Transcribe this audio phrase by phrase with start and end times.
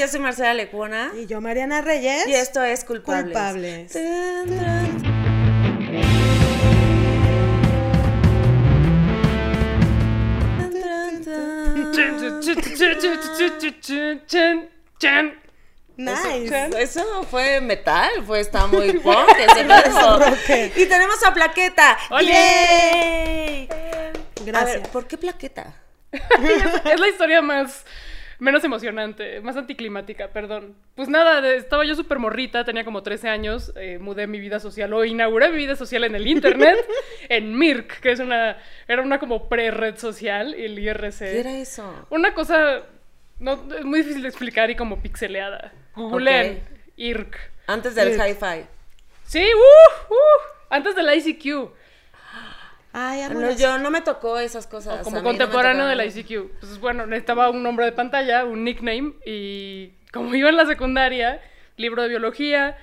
[0.00, 1.12] yo soy Marcela Lecuona.
[1.14, 2.26] Y yo, Mariana Reyes.
[2.26, 3.24] Y esto es Culpables.
[3.26, 3.92] Culpables.
[15.96, 16.82] Nice.
[16.82, 20.80] Eso fue metal, fue está muy punk ese.
[20.80, 21.98] Y tenemos a Plaqueta.
[22.22, 23.68] ¡Yay!
[23.68, 24.80] A Gracias.
[24.80, 25.74] ver, ¿por qué Plaqueta?
[26.12, 27.84] es la historia más
[28.40, 30.74] menos emocionante, más anticlimática, perdón.
[30.96, 34.92] Pues nada, estaba yo súper morrita, tenía como 13 años, eh, mudé mi vida social
[34.92, 36.76] o inauguré mi vida social en el internet,
[37.28, 41.18] en Mirk, que es una, era una como pre-red social, el IRC.
[41.18, 42.06] ¿Qué era eso?
[42.10, 42.82] Una cosa,
[43.38, 45.72] no, es muy difícil de explicar y como pixeleada.
[45.94, 46.80] Googleen, Ok.
[46.96, 47.36] IRC.
[47.66, 48.20] Antes del Sí.
[48.20, 48.66] hi-fi.
[49.24, 51.70] Sí, uh, uh, antes del ICQ.
[52.92, 53.56] Ay, No, vámonos.
[53.58, 55.02] yo no me tocó esas cosas.
[55.04, 56.04] como a mí no me contemporáneo de la.
[56.06, 56.58] ICQ.
[56.60, 61.40] Pues bueno, necesitaba un nombre de pantalla, un nickname, y como iba en la secundaria,
[61.76, 62.76] libro de biología,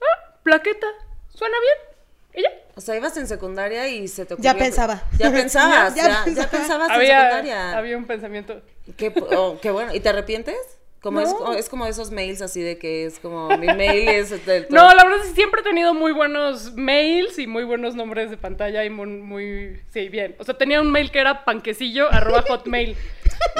[0.00, 0.86] ah, plaqueta,
[1.28, 2.48] suena bien, y ya.
[2.74, 4.52] O sea, ibas en secundaria y se te ocurrió.
[4.52, 5.02] Ya pensaba.
[5.18, 6.48] Ya pensabas, Ya ya, ya, pensaba.
[6.50, 7.76] pensabas en Había, secundaria.
[7.76, 8.62] había un pensamiento.
[8.96, 9.94] Qué, oh, qué bueno.
[9.94, 10.56] ¿Y te arrepientes?
[11.02, 11.52] Como es, No.
[11.54, 15.02] es como esos mails así de que es como mi mail es del No, la
[15.04, 18.84] verdad es que siempre he tenido muy buenos mails y muy buenos nombres de pantalla
[18.84, 20.36] y muy, muy- sí, bien.
[20.38, 22.96] O sea, tenía un mail que era panquecillo arroba hotmail.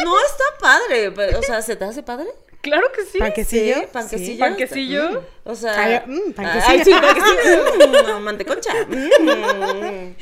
[0.04, 2.28] No está padre, pero, o sea, ¿se te hace padre?
[2.60, 3.18] Claro que sí.
[3.18, 3.74] Panquecillo.
[3.74, 4.32] Sí, panquecillo.
[4.34, 4.38] Sí.
[4.38, 5.24] Panquecillo.
[5.42, 6.64] O sea, Ay, mm, panquecillo.
[6.68, 8.18] ay, sí, panquecillo.
[8.20, 8.72] Mm, manteconcha.
[8.86, 10.14] Mm.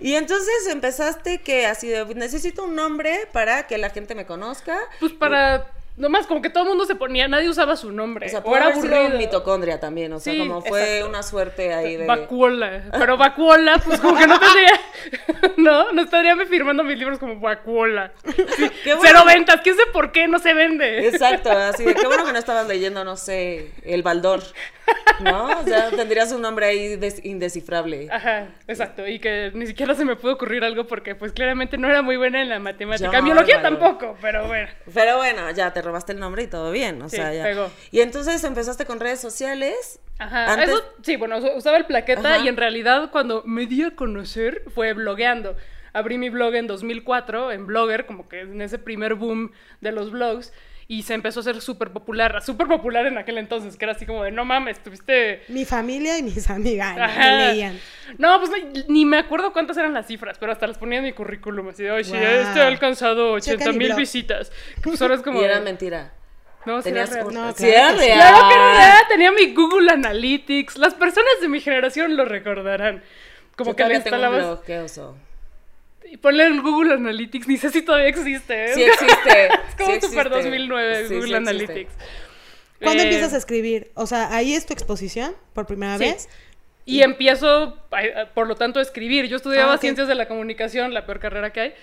[0.00, 4.78] Y entonces empezaste que así de necesito un nombre para que la gente me conozca.
[5.00, 5.66] Pues para.
[6.00, 8.26] Nomás como que todo el mundo se ponía, nadie usaba su nombre.
[8.26, 9.18] O sea, o era aburrido.
[9.18, 11.08] mitocondria también, o sea, Sí, como fue exacto.
[11.10, 12.84] una suerte ahí de Vacuola.
[12.98, 14.80] Pero Vacuola, pues como que no tendría.
[15.58, 18.12] no, no estaría me firmando mis libros como Vacuola.
[18.24, 19.02] Sí, Qué bueno.
[19.04, 19.60] Cero ventas.
[19.62, 21.06] ¿Quién sé por qué no se vende?
[21.06, 24.42] Exacto, así de qué bueno que no estabas leyendo, no sé, el Baldor,
[25.20, 25.60] ¿no?
[25.60, 28.08] O sea, tendrías un nombre ahí des- indescifrable.
[28.10, 29.06] Ajá, exacto.
[29.06, 32.16] Y que ni siquiera se me pudo ocurrir algo porque, pues claramente no era muy
[32.16, 33.18] buena en la matemática.
[33.18, 34.68] En biología tampoco, pero bueno.
[34.92, 37.42] Pero bueno, ya te robaste el nombre y todo bien, o Sí, sea, ya.
[37.44, 37.70] pegó.
[37.90, 40.00] Y entonces empezaste con redes sociales.
[40.18, 42.44] Ajá, Antes- eso sí, bueno, us- usaba el plaqueta Ajá.
[42.44, 45.56] y en realidad cuando me di a conocer fue blogueando.
[45.92, 50.12] Abrí mi blog en 2004 en Blogger, como que en ese primer boom de los
[50.12, 50.52] blogs,
[50.92, 54.06] y se empezó a ser súper popular, súper popular en aquel entonces, que era así
[54.06, 55.44] como de, no mames, tuviste...
[55.46, 57.78] Mi familia y mis amigas leían.
[58.18, 58.56] No, pues no,
[58.88, 61.84] ni me acuerdo cuántas eran las cifras, pero hasta las ponía en mi currículum, así
[61.84, 62.20] de, sí, Wow.
[62.20, 64.50] este ha alcanzado Checa 80 mi mil visitas.
[64.50, 65.40] Que pues ahora es como...
[65.40, 66.12] Y era mentira.
[66.66, 67.32] No, sí era real.
[67.32, 68.18] No, sí claro era real.
[68.18, 70.76] Claro que era real, tenía mi Google Analytics.
[70.76, 73.04] Las personas de mi generación lo recordarán.
[73.56, 74.44] Como Yo que le todavía tengo un instalabas.
[74.56, 75.16] blog, qué oso.
[76.10, 78.64] Y ponle en Google Analytics, ni sé si todavía existe.
[78.64, 78.74] ¿eh?
[78.74, 79.46] Sí existe.
[79.68, 80.28] es como sí super existe.
[80.48, 81.36] 2009 Sí, sí Google.
[81.36, 81.92] Analytics.
[82.82, 83.90] ¿Cuándo Eh, empiezas a escribir?
[83.94, 86.04] O sea, ahí es tu exposición por primera Sí.
[86.04, 86.28] vez.
[86.86, 87.76] Y empiezo,
[88.34, 89.26] por lo tanto, a escribir.
[89.26, 91.74] Yo estudiaba Ah, ciencias de la comunicación, la peor carrera que hay.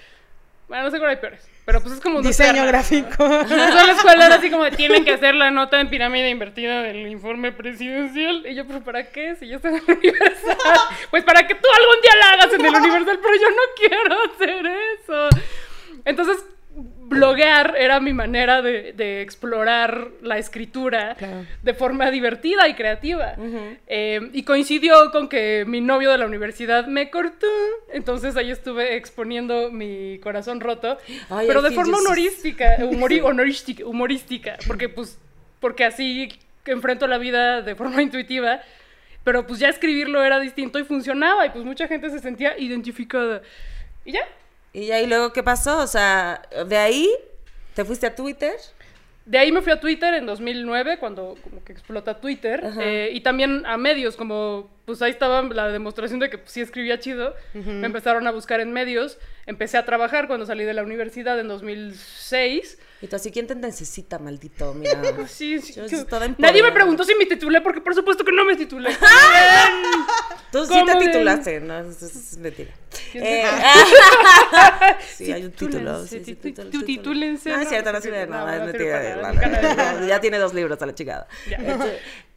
[0.68, 1.50] Bueno, no sé cuál hay peores.
[1.66, 2.22] Pero pues es como.
[2.22, 3.26] Diseño gráfico.
[3.26, 6.82] En la escuela era así como de, tienen que hacer la nota en pirámide invertida
[6.82, 8.46] del informe presidencial.
[8.46, 9.36] Y yo, pero ¿para qué?
[9.36, 10.58] Si yo estoy en el Universal.
[11.10, 14.16] Pues para que tú algún día la hagas en el Universal, pero yo no quiero
[14.24, 15.30] hacer eso.
[16.04, 16.44] Entonces,
[17.10, 21.46] bloguear era mi manera de, de explorar la escritura Claro.
[21.64, 23.36] de forma divertida y creativa.
[23.88, 27.48] Eh, y coincidió con que mi novio de la universidad me cortó.
[27.92, 30.98] Entonces ahí estuve exponiendo mi corazón roto.
[31.30, 34.58] Ay, pero de forma humorística, humori- humorística, humorística.
[34.68, 35.18] Porque pues,
[35.60, 36.30] porque así
[36.66, 38.60] enfrento la vida de forma intuitiva.
[39.24, 41.46] Pero pues ya escribirlo era distinto y funcionaba.
[41.46, 43.42] Y pues mucha gente se sentía identificada.
[44.06, 44.22] Y ya.
[44.78, 45.80] Y ahí luego, ¿qué pasó?
[45.80, 47.10] O sea, de ahí
[47.74, 48.54] te fuiste a Twitter.
[49.26, 53.22] De ahí me fui a Twitter en 2009, cuando como que explota Twitter, eh, y
[53.22, 57.34] también a medios, como pues ahí estaba la demostración de que pues, sí escribía chido,
[57.54, 59.18] me empezaron a buscar en medios,
[59.48, 62.78] empecé a trabajar cuando salí de la universidad en 2006.
[63.02, 64.76] Y tú así, ¿quién te necesita, maldito?
[64.76, 65.02] Mira.
[65.28, 68.46] Sí, sí, Yo toda Nadie me preguntó si me titulé, porque por supuesto que no
[68.46, 68.92] me titulé.
[70.52, 72.72] Tú sí ¿Cómo te titulaste, no, es mentira.
[73.12, 73.44] ¿Quién Eh,
[75.08, 76.06] se- sí, hay un título.
[76.06, 76.86] Sí, sí, título, tú título.
[76.86, 79.00] titúlense, No, es cierto, no sirve de nada, es mentira.
[79.00, 80.02] de- nada.
[80.08, 81.28] Ya tiene dos libros a la chingada.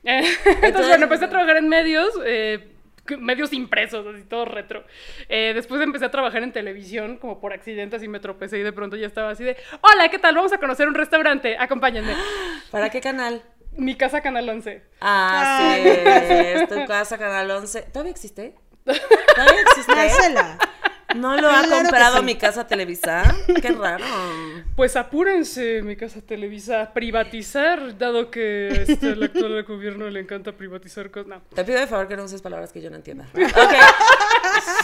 [0.05, 2.69] Entonces- bueno, empecé a trabajar en medios, eh,
[3.19, 4.85] medios impresos, así todo retro.
[5.29, 8.73] Eh, después empecé a trabajar en televisión, como por accidente, así me tropecé y de
[8.73, 10.35] pronto ya estaba así de, hola, ¿qué tal?
[10.37, 12.15] Vamos a conocer un restaurante, acompáñenme.
[12.71, 13.43] ¿Para qué canal?
[13.77, 14.83] Mi casa, Canal 11.
[15.01, 17.83] Ah, Ay, sí, es tu casa, Canal 11.
[17.83, 18.55] ¿Todavía existe?
[18.85, 20.35] ¿Todavía existe?
[21.17, 22.23] ¿No lo ha Claro comprado sí.
[22.25, 23.23] mi casa Televisa?
[23.61, 24.05] Qué raro.
[24.77, 31.11] Pues apúrense, mi casa Televisa, privatizar, dado que este, al actual gobierno le encanta privatizar
[31.11, 31.27] cosas.
[31.29, 31.43] No.
[31.53, 33.27] Te pido de favor que no uses palabras que yo no entienda.
[33.35, 33.75] Ok.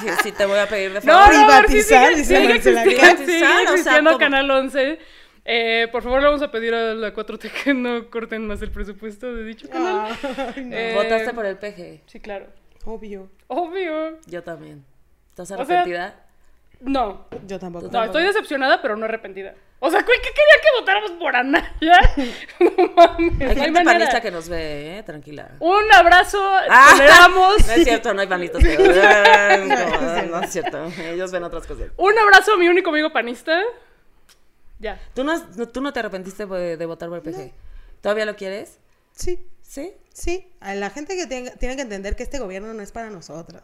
[0.01, 1.35] Sí, sí, te voy a pedir de No, favor.
[1.35, 4.19] no, a ver, sí Privatizar, sigue, dice Privatizar, o sea.
[4.19, 4.99] Canal 11.
[5.45, 8.71] Eh, por favor, le vamos a pedir a la 4T que no corten más el
[8.71, 10.17] presupuesto de dicho canal.
[10.57, 10.77] Ay, no.
[10.77, 12.03] Eh, Votaste por el PG.
[12.07, 12.47] Sí, claro.
[12.87, 13.29] Obvio.
[13.49, 14.19] Obvio.
[14.27, 14.85] Yo también.
[15.31, 16.15] ¿Estás sea, arrepentida?
[16.81, 17.27] No.
[17.47, 17.89] Yo tampoco.
[17.91, 19.55] No, estoy decepcionada, pero no arrepentida.
[19.79, 22.01] O sea, ¿qué qué querían que votáramos por Anaya?
[22.61, 25.03] No mames, Hay gente panista que nos ve, ¿eh?
[25.03, 25.51] Tranquila.
[25.61, 26.39] Un abrazo,
[26.71, 27.57] Ah, toleramos.
[27.67, 28.79] No es cierto, no hay panistas que...
[28.79, 30.85] No, no es cierto.
[31.03, 31.89] Ellos ven otras cosas.
[31.99, 33.61] Un abrazo a mi único amigo panista.
[34.79, 34.99] Ya.
[35.15, 37.53] ¿Tú no, has- no- tú no te arrepentiste de, de votar por el PG?
[38.01, 38.79] ¿Todavía lo quieres?
[39.13, 39.93] Sí, ¿Sí?
[40.13, 40.49] sí.
[40.61, 43.63] A la gente que tenga- tiene que entender que este gobierno no es para nosotros.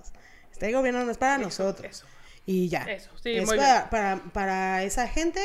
[0.50, 1.86] Este gobierno no es para nosotros.
[1.90, 2.06] eso.
[2.44, 2.82] Y ya.
[2.84, 5.40] Eso, sí, es muy para, para, para esa gente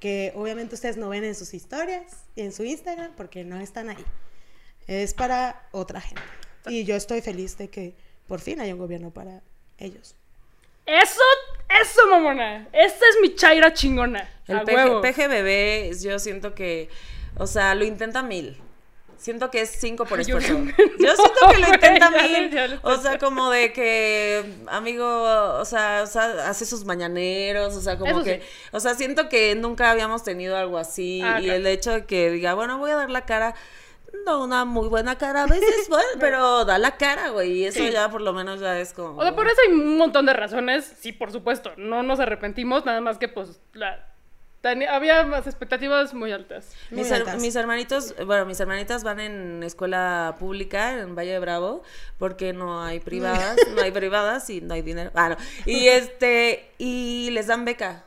[0.00, 2.04] que obviamente ustedes no ven en sus historias
[2.36, 4.04] y en su Instagram porque no están ahí.
[4.86, 6.22] Es para otra gente.
[6.68, 7.94] Y yo estoy feliz de que
[8.28, 9.42] por fin haya un gobierno para
[9.78, 10.14] ellos.
[10.86, 11.20] Eso,
[11.82, 12.68] eso, mamona.
[12.72, 14.28] Esta es mi chaira chingona.
[14.46, 15.00] El PG.
[15.02, 16.88] PGBB, yo siento que,
[17.36, 18.56] o sea, lo intenta mil.
[19.18, 20.54] Siento que es cinco por Yo esfuerzo.
[20.54, 20.76] también.
[20.98, 22.80] Yo siento que lo intenta mil.
[22.82, 25.06] O sea, como de que, amigo,
[25.58, 28.46] o sea, o sea, hace sus mañaneros, o sea, como Eso que, sí.
[28.72, 31.22] o sea, siento que nunca habíamos tenido algo así.
[31.24, 33.54] Ah, y el hecho de que diga, bueno, voy a dar la cara.
[34.24, 37.52] No, una muy buena cara a veces, bueno, pero da la cara, güey.
[37.52, 37.90] Y eso Sí.
[37.90, 39.18] ya por lo menos ya es como.
[39.18, 40.90] O sea, por eso hay un montón de razones.
[41.00, 41.72] Sí, por supuesto.
[41.76, 44.12] No nos arrepentimos, nada más que pues la...
[44.62, 46.70] Había más expectativas muy altas.
[46.90, 47.40] Muy Mis, her- altas.
[47.40, 51.82] mis hermanitos, bueno, mis hermanitas van en escuela pública en Valle de Bravo
[52.18, 55.12] porque no hay privadas, no hay privadas y no hay dinero.
[55.14, 55.36] Ah, no.
[55.66, 58.04] Y este, y les dan beca.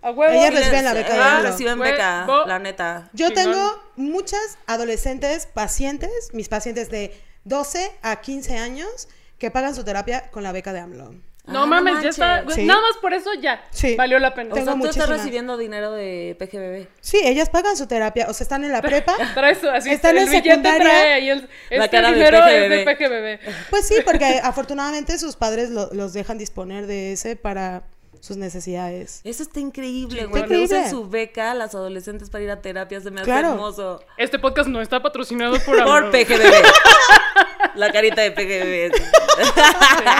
[0.00, 0.32] A huevo.
[0.32, 1.50] Ellas Y reciben la beca de ah, AMLO.
[1.50, 3.10] reciben beca, la neta.
[3.12, 7.12] Yo tengo muchas adolescentes pacientes, mis pacientes de
[7.42, 9.08] 12 a 15 años,
[9.38, 11.14] que pagan su terapia con la beca de AMLO.
[11.48, 12.16] No Ah, mames, manches.
[12.16, 12.54] ya está.
[12.54, 12.64] Sí.
[12.64, 13.64] Nada más por eso ya.
[13.70, 13.96] Sí.
[13.96, 14.54] Valió la pena.
[14.54, 16.88] O sea, tú estás recibiendo dinero de PGBB.
[17.00, 19.14] Sí, ellas pagan su terapia, o sea, están en la prepa.
[19.34, 20.78] Traes así, Están el en secundaria.
[20.80, 23.08] trae ahí el, La este cara de dinero es PGBB.
[23.08, 23.54] de PGBB.
[23.70, 27.82] Pues sí, porque afortunadamente sus padres lo- los dejan disponer de ese para
[28.20, 29.20] sus necesidades.
[29.22, 30.44] Eso está increíble, güey.
[30.44, 33.00] Que usen su beca las adolescentes para ir a terapia.
[33.00, 33.50] Se me hace Claro.
[33.52, 34.02] hermoso.
[34.16, 36.10] Este podcast no está patrocinado por Por.
[36.10, 36.52] PGBB.
[37.78, 38.92] La carita de PGBB.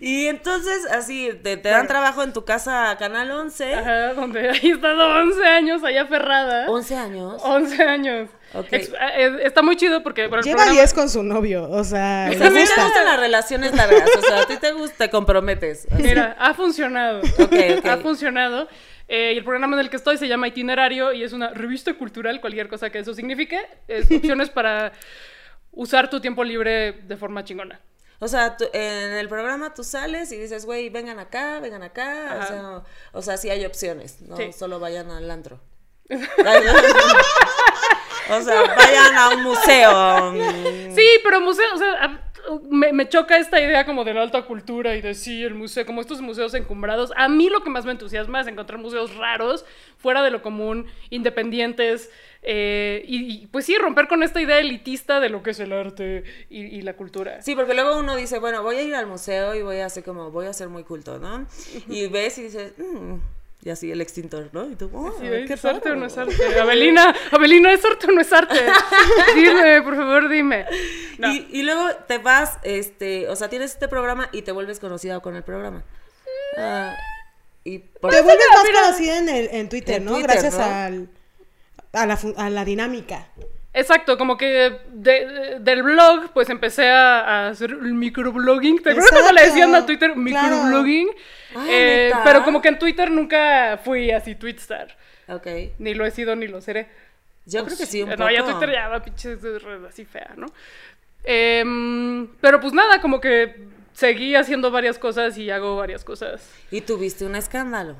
[0.00, 3.74] y entonces, así, te, te dan trabajo en tu casa, Canal 11.
[3.74, 6.66] Ajá, donde ahí he estado 11 años allá aferrada.
[6.68, 7.42] 11 años.
[7.44, 8.28] 11 años.
[8.70, 12.34] Eh, está muy chido porque el Lleva programa- 10 con su novio, o sea, O
[12.34, 12.84] sea, a mí me gusta.
[12.84, 14.10] gustan las relaciones largas.
[14.16, 15.86] O sea, a ti te gusta, te comprometes.
[15.90, 16.02] Así.
[16.14, 17.20] Mira, ha funcionado.
[17.38, 17.86] Ok, ok.
[17.86, 18.68] Ha funcionado.
[19.08, 21.92] Eh, y el programa en el que estoy se llama Itinerario y es una revista
[21.94, 23.58] cultural, cualquier cosa que eso signifique.
[23.88, 24.92] Es opciones para
[25.72, 27.80] usar tu tiempo libre de forma chingona.
[28.20, 32.38] O sea, tú- en el programa tú sales y dices, güey, vengan acá, vengan acá.
[32.40, 32.82] O sea,
[33.12, 34.20] o sea, sí hay opciones.
[34.22, 34.52] No Sí.
[34.52, 35.60] solo vayan al antro.
[38.30, 40.32] o sea, vayan a un museo.
[40.94, 42.31] Sí, pero museo, o sea,
[42.70, 45.86] me, me choca esta idea como de la alta cultura y de sí, el museo,
[45.86, 47.12] como estos museos encumbrados.
[47.16, 49.64] A mí lo que más me entusiasma es encontrar museos raros,
[49.98, 52.10] fuera de lo común, independientes,
[52.42, 55.72] eh, y, y, pues sí, romper con esta idea elitista de lo que es el
[55.72, 57.40] arte y, y la cultura.
[57.42, 60.02] Sí, porque luego uno dice, bueno, voy a ir al museo y voy a hacer
[60.02, 61.46] como, voy a ser muy culto, ¿no?
[61.88, 63.18] Y ves y dices, "Mm",
[63.64, 64.68] y así el extintor, ¿no?
[64.70, 66.00] Y tú, oh, Sí, qué ¿Es arte o raro".
[66.00, 66.34] no es arte?
[66.60, 68.60] Abelina, Abelina, ¿es arte o no es arte?
[69.36, 70.66] Dime, por favor, dime.
[71.18, 71.32] No.
[71.32, 75.20] Y, y luego te vas, este, o sea, tienes este programa y te vuelves conocida
[75.20, 75.84] con el programa.
[76.58, 76.94] Ah,
[77.64, 80.12] y por Te vuelves más conocida en, el, en Twitter, En ¿no?
[80.14, 80.64] Twitter, Gracias ¿no?
[80.64, 81.08] al,
[81.92, 83.28] a, la, a la dinámica.
[83.74, 88.82] Exacto, como que de- de- del blog, pues empecé a, a hacer el microblogging.
[88.82, 91.08] ¿Te acuerdas cuando le decían a Twitter microblogging?
[91.56, 94.96] Ah, Eh, pero como que en Twitter nunca fui así tweetstar.
[95.28, 95.46] Ok.
[95.78, 96.88] Ni lo he sido ni lo seré.
[97.46, 98.30] Yo creo que sí, un no, poco.
[98.30, 99.36] ya Twitter ya va pinche
[99.88, 100.46] así fea, ¿no?
[101.24, 106.48] Em, pero pues nada, como que seguí haciendo varias cosas y hago varias cosas.
[106.70, 107.96] Y tuviste un escándalo.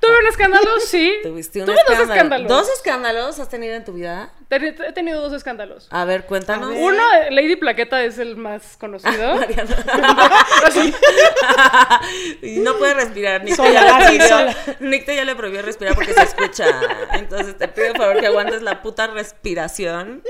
[0.00, 1.14] Tuve un escándalo, sí.
[1.22, 1.98] Tuviste un Tuve escándalo.
[2.00, 2.48] dos escándalos.
[2.48, 4.32] ¿Dos escándalos has tenido en tu vida?
[4.50, 5.86] He tenido dos escándalos.
[5.90, 6.74] A ver, cuéntanos.
[6.76, 9.36] Uno, Lady Plaqueta es el más conocido.
[9.36, 9.76] Mariana.
[12.42, 13.44] y no puede respirar.
[13.44, 14.56] Nick ya.
[14.80, 16.66] Nick ya le prohibió respirar porque se escucha.
[17.12, 20.22] Entonces te pido por favor que aguantes la puta respiración.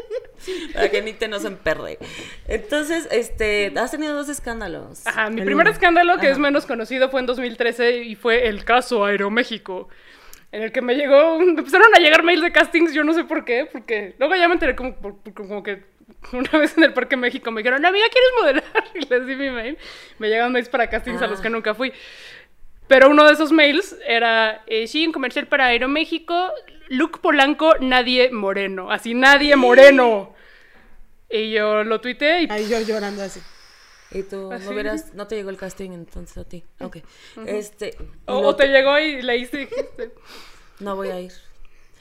[0.73, 1.99] Para que Nicte no se emperde.
[2.49, 5.07] Entonces, este, has tenido dos escándalos.
[5.07, 5.73] Ajá, mi El primer uno.
[5.73, 6.33] escándalo, que Ajá.
[6.33, 9.89] es menos conocido, fue en 2013 y fue el caso Aeroméxico.
[10.52, 13.25] En el que me llegó, me empezaron a llegar mails de castings, yo no sé
[13.25, 14.97] por qué, porque luego ya me enteré como,
[15.35, 15.85] como que
[16.33, 18.85] una vez en el Parque México me dijeron, amiga, ¿quieres modelar?
[18.95, 19.78] Y les di mi mail.
[20.19, 21.42] Me llegan mails para castings a los Ah.
[21.42, 21.92] que nunca fui.
[22.88, 26.50] Pero uno de esos mails era, eh, sí, un comercial para Aeroméxico,
[26.88, 28.90] Luke Polanco, nadie moreno.
[28.90, 30.35] Así, nadie moreno.
[31.30, 33.40] Y yo lo tuiteé y Ahí yo llorando así.
[34.12, 34.64] Y tú Así.
[34.64, 36.64] no hubieras, no te llegó el casting entonces a ti.
[36.81, 36.99] Ok.
[37.47, 37.97] Este.
[38.26, 40.12] O, te llegó y leíste y dijiste,
[40.81, 41.33] No voy a ir.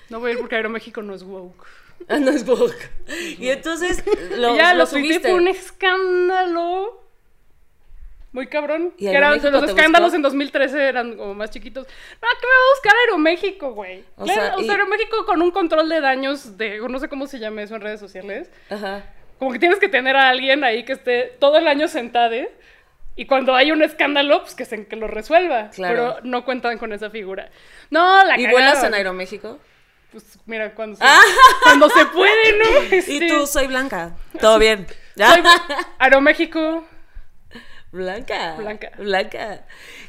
[0.09, 1.65] no voy a ir porque Aeroméxico no es woke.
[2.07, 2.73] Ah, no es book.
[3.37, 4.03] Y entonces
[4.37, 5.19] lo, y ya lo lo subiste.
[5.19, 7.03] fue un escándalo
[8.31, 8.93] muy cabrón.
[8.97, 10.15] ¿Y Que eran, los escándalos buscó?
[10.15, 11.85] en 2013 eran como más chiquitos.
[11.85, 14.03] No, ¿qué me va a buscar Aeroméxico, güey?
[14.17, 17.09] O Claro, sea, o sea, y- Aeroméxico con un control de daños de, no sé
[17.09, 18.49] cómo se llama eso en redes sociales.
[18.69, 19.03] Ajá.
[19.39, 22.35] Como que tienes que tener a alguien ahí que esté todo el año sentado
[23.19, 25.71] y cuando hay un escándalo, pues que, se, que lo resuelva.
[25.71, 25.93] Claro.
[25.93, 27.49] Pero no cuentan con esa figura.
[27.89, 29.59] No, la ¿Y vuelas en Aeroméxico?
[30.09, 31.03] Pues mira, cuando se,
[31.63, 32.83] cuando se puede, ¿no?
[32.95, 34.13] Y Este, tú, soy Blanca.
[34.39, 34.87] Todo bien.
[35.17, 35.43] soy
[35.97, 36.85] Aeroméxico.
[37.91, 38.55] Blanca.
[38.57, 38.91] Blanca.
[38.97, 39.65] Blanca.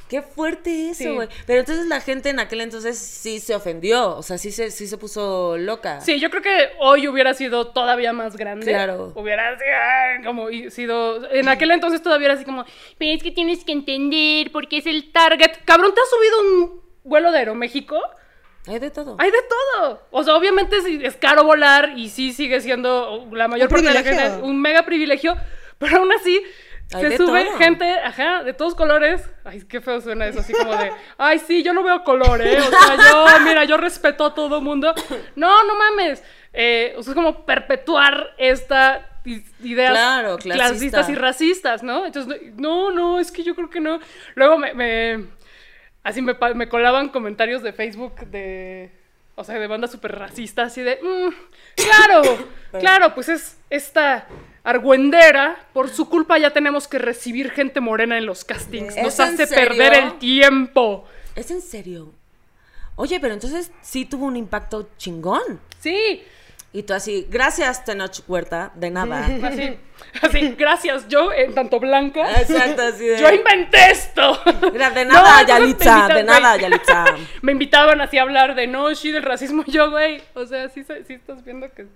[0.09, 1.09] Qué fuerte eso, Sí.
[1.09, 1.29] güey.
[1.47, 4.17] Pero entonces la gente en aquel entonces sí se ofendió.
[4.17, 6.01] O sea, sí se, sí se puso loca.
[6.03, 8.67] Sí, yo creo que hoy hubiera sido todavía más grande.
[8.67, 9.13] Claro.
[9.15, 11.31] Hubiera sido, como sido.
[11.33, 12.65] En aquel entonces todavía era así como,
[12.99, 15.53] "Pero es que tienes que entender porque es el target.
[15.65, 17.99] Cabrón, ¿te has subido un vuelo de Aeroméxico?
[18.67, 19.17] Hay de todo.
[19.19, 20.03] Hay de todo.
[20.11, 23.95] O sea, obviamente sí, es caro volar y sí sigue siendo la mayor parte de
[23.95, 25.35] la gente un mega privilegio,
[25.79, 26.43] pero aún así
[26.91, 27.59] Se sube todo.
[27.59, 29.29] gente, ajá, de todos colores.
[29.45, 32.59] Ay, qué feo suena eso, así como de, ay, sí, yo no veo color, ¿eh?
[32.61, 34.93] O sea, yo, mira, yo respeto a todo mundo.
[35.37, 36.23] No, no mames.
[36.53, 39.07] Eh, o sea, es como perpetuar esta
[39.63, 40.67] ideas Claro, clasista.
[40.69, 42.07] clasistas y racistas, ¿no?
[42.07, 44.01] Entonces, no, no, es que yo creo que no.
[44.35, 45.27] Luego me, me-
[46.03, 48.91] así me colaban comentarios de Facebook de,
[49.37, 51.29] o sea, de bandas súper racistas, así de, "Mm,
[51.77, 52.23] claro,
[52.81, 54.27] claro, pues es esta
[54.65, 59.21] argüendera, por su culpa ya tenemos que recibir gente morena en los castings, ¿Es nos
[59.21, 61.05] hace perder el tiempo.
[61.35, 62.13] ¿Es en serio?
[62.97, 65.61] Oye, pero entonces sí tuvo un impacto chingón.
[65.79, 66.23] Sí,
[66.73, 69.25] Y tú así, gracias, Tenoch Huerta, de nada.
[69.43, 69.77] así,
[70.23, 73.19] así, gracias, yo, en tanto blanca, Exacto, así de.
[73.21, 74.39] yo inventé esto.
[74.71, 76.59] Mira, de nada, Yalitza, de nada.
[76.59, 77.07] Yalitza.
[77.43, 79.65] me invitaban así a hablar de no, sí, del racismo.
[79.67, 81.87] Yo, güey, o sea, sí, sí estás viendo que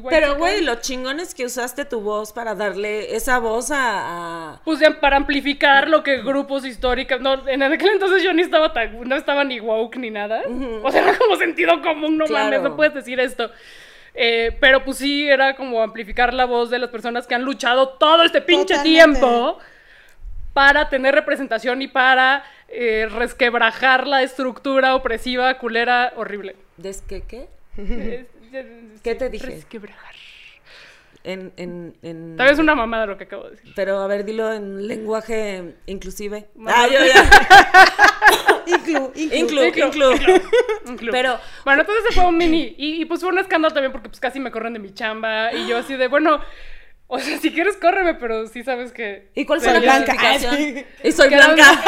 [0.00, 0.10] soy.
[0.10, 4.52] Pero, güey, lo chingón es que usaste tu voz para darle esa voz a.
[4.54, 7.20] a- Pues ya para amplificar lo que grupos históricos.
[7.20, 10.42] No, en aquel entonces yo ni estaba tan, no estaba ni woke ni nada.
[10.82, 12.44] O sea, era como sentido común, no Claro.
[12.46, 13.50] mames, no puedes decir esto.
[14.14, 17.88] Eh, pero pues sí, era como amplificar la voz de las personas que han luchado
[17.90, 19.20] todo este pinche Totalmente.
[19.20, 19.58] tiempo
[20.52, 26.56] para tener representación y para eh, resquebrajar la estructura opresiva, culera, horrible.
[26.76, 27.22] ¿Des qué?
[27.28, 27.48] ¿Qué?
[27.78, 28.26] Eh,
[29.02, 29.46] ¿Qué te dije?
[29.46, 30.14] Resquebrajar.
[31.24, 32.36] En, en, en...
[32.36, 33.72] Tal vez una mamada lo que acabo de decir.
[33.76, 36.48] Pero a ver, dilo en lenguaje inclusive.
[36.66, 37.30] Ah, yo ya.
[38.66, 39.62] Inclu, inclu.
[39.64, 40.12] Inclu,
[40.86, 41.12] Inclu.
[41.12, 42.74] Pero- Bueno, entonces ese fue un mini.
[42.76, 45.52] Y, y, pues fue un escándalo también porque pues casi me corren de mi chamba.
[45.52, 46.40] Y yo así de, bueno,
[47.06, 49.28] o sea, si quieres córreme, pero sí sabes que.
[49.34, 50.14] ¿Y cuál fue la blanca.
[50.18, 51.82] Ay, Y soy blanca.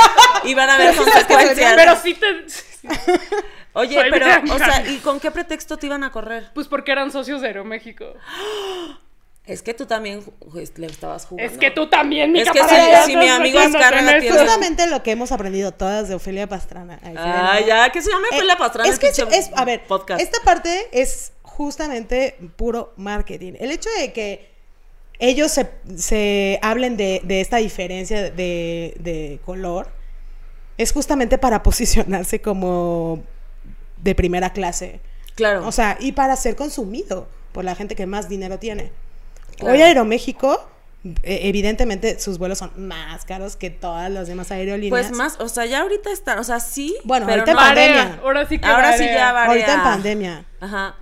[0.44, 1.74] Y van a haber consecuencias.
[1.76, 2.44] Pero sí te.
[3.74, 6.50] Oye, soy pero, o sea, ¿y con qué pretexto te iban a correr?
[6.54, 8.04] Pues porque eran socios de Aeroméxico.
[9.46, 10.22] Es que tú también
[10.76, 11.52] le estabas jugando.
[11.52, 14.30] Es que tú también, mi Es que si- si mi amigo en tiene-.
[14.30, 16.98] Justamente lo que hemos aprendido todas de Ofelia Pastrana.
[17.02, 18.88] Ay, de Ah, ya, que se llama Eh, fue la pastrana.
[18.88, 20.22] Es que es- a ver, podcast.
[20.22, 23.52] esta parte es justamente puro marketing.
[23.60, 24.48] El hecho de que
[25.18, 29.88] ellos se, se hablen de, de esta diferencia de, de color
[30.78, 33.22] es justamente para posicionarse como
[34.04, 35.00] de primera clase.
[35.34, 35.66] Claro.
[35.66, 38.92] O sea, y para ser consumido por la gente que más dinero tiene.
[39.56, 39.74] Claro.
[39.74, 40.68] Hoy Aeroméxico,
[41.22, 44.90] eh, evidentemente sus vuelos son más caros que todas las demás aerolíneas.
[44.90, 46.96] pues más, o sea, ya ahorita están, o sea, sí.
[47.04, 48.20] Bueno, pero ahorita no- en pandemia.
[48.22, 49.14] Ahora sí que Ahora sí marea.
[49.16, 49.44] ya.
[49.44, 50.44] Ahorita en pandemia.
[50.60, 50.94] Ajá.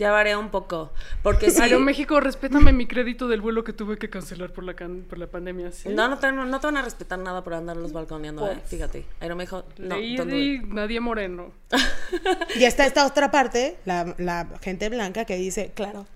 [0.00, 0.90] Ya varía un poco.
[1.22, 1.60] Porque sí.
[1.60, 5.26] Aeroméxico, respétame mi crédito del vuelo que tuve que cancelar por la, can- por la
[5.26, 5.72] pandemia.
[5.72, 5.90] ¿sí?
[5.90, 8.54] No, no te, no te van a respetar nada por andarlos balconeando, ¿eh?
[8.56, 8.70] Pues.
[8.70, 9.04] Fíjate.
[9.20, 11.52] Aeroméxico, no, Leí nadie moreno.
[12.56, 16.06] Y está esta otra parte, la, la gente blanca que dice, claro,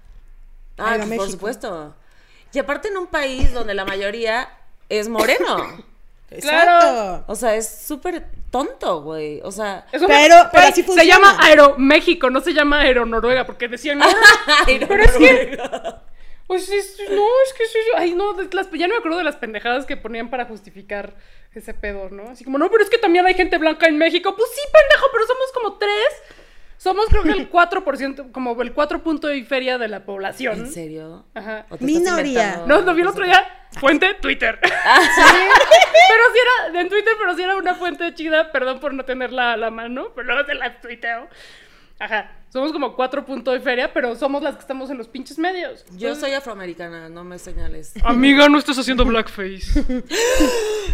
[0.78, 1.94] Ah, pues, por supuesto.
[2.54, 4.48] Y aparte en un país donde la mayoría
[4.88, 5.84] es moreno.
[6.36, 7.24] Exacto.
[7.26, 9.40] O sea, es súper tonto, güey.
[9.44, 11.04] O sea, una- Pero- pero así Se funciona.
[11.08, 14.06] llama Aeroméxico, no se llama Aeronoruega, porque decían, no,
[14.88, 15.58] pero es que,
[16.46, 19.36] pues es- no, es que sí, ay, no, las- ya no me acuerdo de las
[19.36, 21.14] pendejadas que ponían para justificar
[21.54, 22.30] ese pedo, ¿no?
[22.30, 24.34] Así como, no, pero es que también hay gente blanca en México.
[24.36, 26.08] Pues sí, pendejo, pero somos como tres.
[26.76, 30.58] Somos creo que el 4%, como el 4 punto y feria de la población.
[30.60, 31.24] ¿en serio?
[31.34, 31.66] Ajá.
[31.70, 32.64] ¿O te Minoría.
[32.66, 33.44] No, lo vi el otro día.
[33.80, 34.58] Fuente, Twitter.
[34.62, 34.72] pero
[36.32, 38.52] si era en Twitter, pero si era una fuente chida.
[38.52, 41.28] Perdón por no tenerla a la mano, pero luego te la tuiteo.
[41.98, 42.30] Ajá.
[42.52, 45.84] Somos como cuatro puntos de feria, pero somos las que estamos en los pinches medios.
[45.96, 47.94] Yo soy afroamericana, no me señales.
[48.04, 49.82] Amiga, no estás haciendo blackface.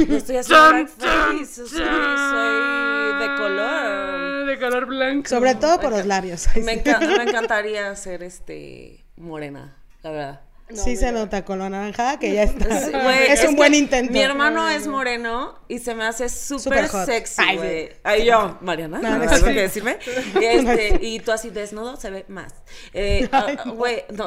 [0.08, 4.29] No estoy haciendo blackface, soy, soy de color.
[4.50, 5.28] De color blanco.
[5.28, 6.47] Sobre todo por los labios.
[6.57, 10.40] Me, enca- me encantaría ser este morena, la verdad.
[10.74, 12.80] Sí se nota con lo anaranjada que ya está.
[12.80, 12.92] Sí,
[13.28, 14.12] es, un buen intento.
[14.12, 17.86] Mi hermano es moreno y se me hace súper sexy, Ay, güey.
[17.88, 17.92] sí.
[18.02, 19.54] Ay, yo, Mariana, No, no, ¿algo sí.
[19.54, 19.98] que decirme?
[20.40, 22.54] Y, este, y tú así desnudo se ve más.
[22.92, 24.24] Eh, ah, Güey, no,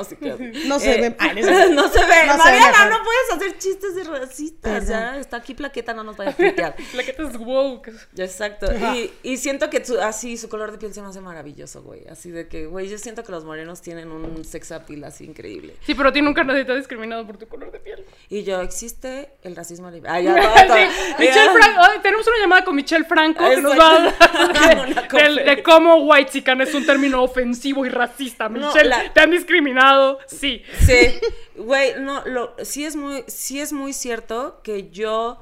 [0.68, 1.70] No se eh, ve- Ay, no se ve.
[1.76, 4.88] No se ve Mariana, no puedes hacer chistes de racistas.
[4.88, 7.92] Ya está aquí plaqueta, no nos vaya a que te es woke.
[8.18, 8.68] Exacto.
[8.74, 12.08] Y, y siento que así su color de piel se me hace maravilloso, güey.
[12.08, 15.76] Así de que, güey, yo siento que los morenos tienen un sex appeal así increíble.
[15.86, 18.06] Sí, pero a ti nunca te ha discriminado por tu color de piel.
[18.30, 20.10] Y yo, existe el racismo libre.
[20.12, 20.78] Ah, ya, todo, todo.
[20.78, 21.52] Sí, Michelle.
[21.54, 25.64] Franco, tenemos una llamada con Michelle Franco que nos va a Una de, de- de
[25.64, 28.50] cómo white es un término ofensivo y racista.
[28.50, 30.20] No, Michelle, la- ¿te han discriminado?
[30.28, 30.64] Sí.
[30.86, 31.20] Sí,
[31.56, 35.40] güey, no, lo, sí es muy, sí es muy cierto que yo,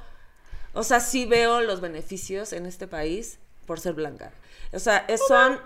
[0.74, 4.31] o sea, sí veo los beneficios en este país por ser blanca.
[4.74, 5.60] O sea, son,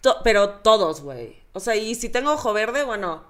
[0.00, 1.36] to- pero todos, güey.
[1.52, 3.24] O sea, y si tengo ojo verde, bueno,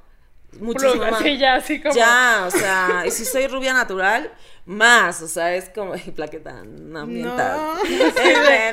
[0.61, 1.21] muchísimo más.
[1.21, 1.95] Así ya, así como.
[1.95, 4.31] Ya, o sea, y si soy rubia natural,
[4.67, 7.59] más, o sea, es como, y plaqueta, no mientas.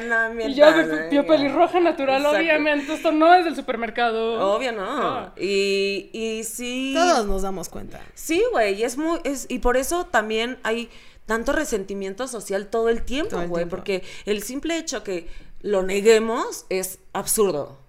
[0.08, 0.30] No.
[0.34, 2.38] No Y yo, eh, pelirroja natural, Exacto.
[2.40, 2.94] obviamente.
[2.94, 4.56] Esto no es del supermercado.
[4.56, 5.22] Obvio no.
[5.22, 5.34] No.
[5.38, 6.94] Y, y sí.
[6.96, 8.02] Todos nos damos cuenta.
[8.14, 10.90] Sí, güey, y es muy, es, y por eso también hay
[11.26, 15.28] tanto resentimiento social todo el tiempo, güey, porque el simple hecho que
[15.62, 17.83] lo neguemos es absurdo.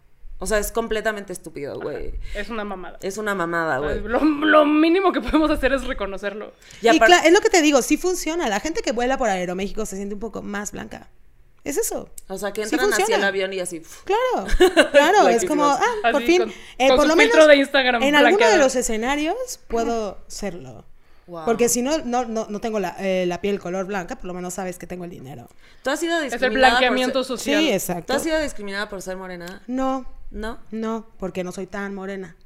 [0.44, 2.12] O sea, es completamente estúpido, güey.
[2.34, 2.98] Es una mamada.
[3.00, 4.00] Es una mamada, güey.
[4.00, 6.52] Lo, lo mínimo que podemos hacer es reconocerlo.
[6.82, 8.46] Y es lo que te digo, sí funciona.
[8.50, 11.08] La gente que vuela por Aeroméxico se siente un poco más blanca.
[11.64, 12.10] Es eso.
[12.28, 13.80] o sea, que sí entran hacia el avión y así.
[14.04, 14.46] Claro,
[14.92, 17.48] claro, es como, ah, por Así, fin, con- eh, con por su lo filtro menos
[17.48, 20.84] de Instagram en alguno de los escenarios puedo serlo.
[21.26, 21.46] wow.
[21.46, 24.34] Porque si no, no, no, no tengo la, eh, la piel color blanca, por lo
[24.34, 25.48] menos sabes que tengo el dinero.
[25.82, 27.38] ¿Tú has sido Es el discriminada blanqueamiento por ser...
[27.38, 27.60] social.
[27.62, 28.12] Sí, ¿Tú exacto.
[28.12, 29.62] has sido discriminada por ser morena?
[29.66, 30.58] No, ¿No?
[30.70, 32.36] no, porque no soy tan morena.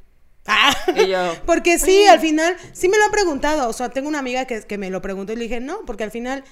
[0.46, 1.34] Ah, Y yo.
[1.46, 3.68] Porque sí, al final, sí me lo han preguntado.
[3.68, 6.04] O sea, tengo una amiga que, que me lo preguntó y le dije, no, porque
[6.04, 6.42] al final,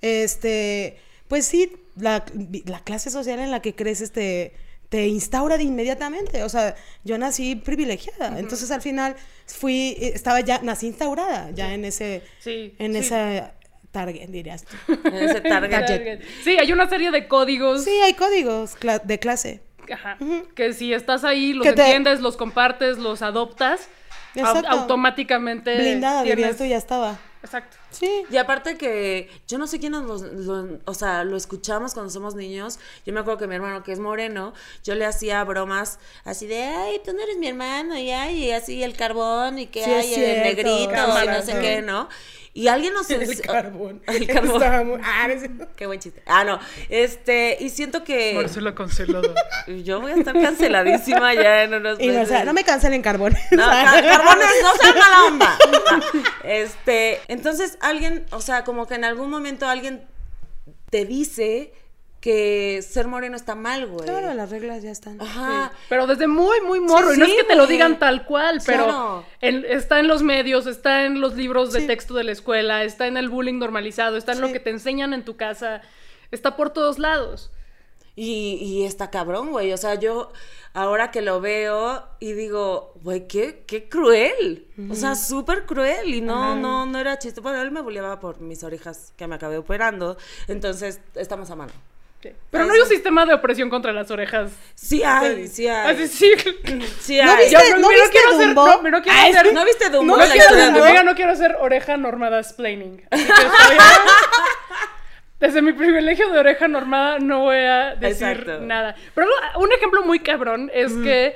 [0.00, 2.24] este, pues sí, la,
[2.66, 4.52] la clase social en la que creces te,
[4.88, 6.42] te instaura de inmediatamente.
[6.44, 6.74] O sea,
[7.04, 8.38] yo nací privilegiada.
[8.38, 12.98] Entonces al final fui, estaba ya, nací instaurada, ya en ese, Sí, en sí.
[12.98, 13.54] esa
[13.90, 14.76] target, dirías tú.
[15.08, 15.70] En ese target.
[15.86, 16.20] Target.
[16.44, 17.84] Sí, hay una serie de códigos.
[17.84, 19.60] Sí, hay códigos cla- de clase.
[19.90, 20.16] Ajá,
[20.54, 23.88] Que si estás ahí, los te- entiendes, los compartes, los adoptas,
[24.70, 25.76] automáticamente.
[25.76, 27.16] Blindada, dirías tienes- tú, ya estaba.
[27.42, 27.76] Exacto.
[27.92, 28.24] Sí.
[28.30, 32.34] Y aparte que yo no sé quiénes lo, lo- o sea, lo escuchamos cuando somos
[32.34, 32.78] niños.
[33.06, 34.52] Yo me acuerdo que mi hermano, que es moreno,
[34.82, 38.50] yo le hacía bromas así de, ay, tú no eres mi hermano, y ay, y
[38.52, 41.82] así el carbón, y que Sí, hay el negrito, y no sé qué.
[41.82, 42.08] ¿no?
[42.54, 44.02] Y alguien nos El carbón.
[44.06, 44.62] El carbón.
[44.62, 45.26] Estaba muy- ah.
[45.74, 46.22] Qué buen chiste.
[46.26, 46.58] Ah, no.
[46.90, 49.32] Este, y siento que Marcela cancelada.
[49.84, 52.18] yo voy a estar canceladísima ya en unos Y meses.
[52.18, 53.32] Marcela, no me cancelen carbón.
[53.52, 55.58] No, ca- carbones, no sean mala onda.
[56.44, 60.02] Este, entonces alguien, o sea, como que en algún momento alguien
[60.90, 61.72] te dice
[62.20, 64.04] que ser moreno está mal, güey.
[64.06, 65.20] Claro, las reglas ya están.
[65.20, 65.72] Ajá.
[65.88, 67.10] Pero desde muy, muy morro.
[67.10, 69.24] Sí, y no es que te lo digan tal cual, pero Claro.
[69.40, 71.86] en- está en los medios, está en los libros de Sí.
[71.88, 75.14] texto de la escuela, está en el bullying normalizado, está en lo que te enseñan
[75.14, 75.82] en tu casa,
[76.30, 77.50] está por todos lados.
[78.14, 79.72] Y, y está cabrón, güey.
[79.72, 80.30] O sea, yo
[80.74, 84.66] ahora que lo veo y digo, güey, qué, qué cruel.
[84.90, 86.12] O sea, súper cruel.
[86.14, 87.40] Y no, no, no era chiste.
[87.40, 90.16] Bueno, él me bulleaba por mis orejas que me acabé operando.
[90.48, 91.72] Entonces, estamos a mano.
[92.52, 94.52] Pero no hay un sistema de opresión contra las orejas.
[94.76, 95.90] Sí hay, sí hay.
[95.92, 96.30] Así sí.
[97.00, 97.46] Sí ¿No hay.
[97.48, 98.66] viste- Yo no mira, viste quiero hacer, Dumbo?
[98.66, 100.16] no, no quiero Ah, hacer, ¿No viste Dumbo?
[100.16, 101.02] No La quiero hacer, Dumbo?
[101.02, 103.04] no quiero hacer oreja normada explaining.
[103.10, 103.76] Así que estoy-
[105.42, 108.60] Desde mi privilegio de oreja normada no voy a decir Exacto.
[108.60, 108.94] nada.
[109.14, 111.34] Pero lo- un ejemplo muy cabrón es que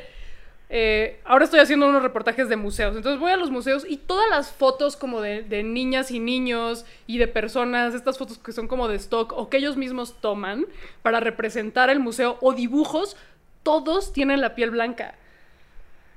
[0.69, 2.97] eh, ahora estoy haciendo unos reportajes de museos.
[2.97, 6.87] Entonces voy a los museos y todas las fotos como de, de niñas y niños
[7.09, 10.67] y de personas, estas fotos que son como de stock o que ellos mismos toman
[11.03, 13.17] para representar el museo o dibujos,
[13.65, 15.15] todos tienen la piel blanca.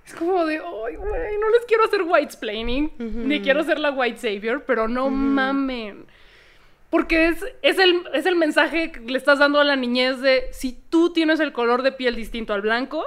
[0.06, 3.92] Es como de, ay, güey, no les quiero hacer white explaining, ni quiero ser la
[3.92, 6.06] white savior, pero no mamen.
[6.90, 10.48] Porque es, es, el, es el mensaje que le estás dando a la niñez de
[10.52, 13.06] si tú tienes el color de piel distinto al blanco,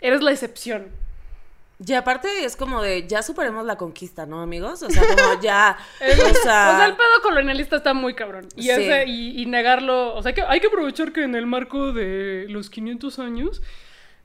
[0.00, 0.88] eres la excepción.
[1.84, 4.84] Y aparte es como de, ya superemos la conquista, ¿no, amigos?
[4.84, 8.46] O sea, como ya, El- o o sea, sea, el pedo colonialista está muy cabrón.
[8.54, 8.70] Y, Sí.
[8.70, 12.46] ese- y, y negarlo, o sea, que hay que aprovechar que en el marco de
[12.50, 13.62] los 500 años,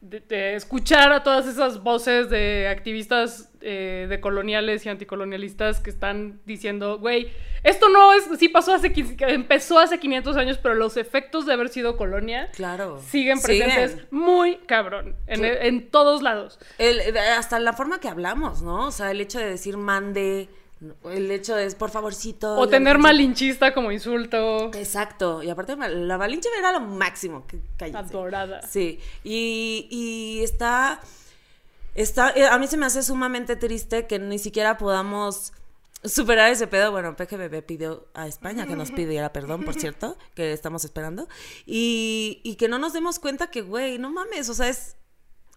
[0.02, 5.90] de, de escuchar a todas esas voces de activistas eh, de coloniales y anticolonialistas que
[5.90, 7.32] están diciendo, güey,
[7.64, 11.54] esto no es, sí pasó hace, 15 empezó hace 500 años, pero los efectos de
[11.54, 13.00] haber sido colonia claro.
[13.10, 14.08] siguen presentes Siguen.
[14.12, 15.46] muy cabrón, en, Sí.
[15.46, 16.60] en todos lados.
[16.78, 18.88] El- hasta la forma que hablamos, ¿no?
[18.88, 20.48] O sea, el hecho de decir mande,
[21.06, 22.56] el hecho de por favorcito.
[22.58, 24.72] O tener malinchista como insulto.
[24.74, 25.42] Exacto.
[25.44, 27.46] Y aparte, la malinche era lo máximo.
[27.48, 28.00] Que, cállense.
[28.00, 28.62] Adorada.
[28.68, 29.00] Sí.
[29.24, 31.00] Y, y está.
[31.96, 32.32] Está.
[32.36, 35.54] eh, A mí se me hace sumamente triste que ni siquiera podamos
[36.04, 36.92] superar ese pedo.
[36.92, 41.28] Bueno, PGBB pidió a España que nos pidiera perdón, por cierto, que estamos esperando.
[41.66, 44.97] Y, y que no nos demos cuenta que, güey, no mames, o sea, es.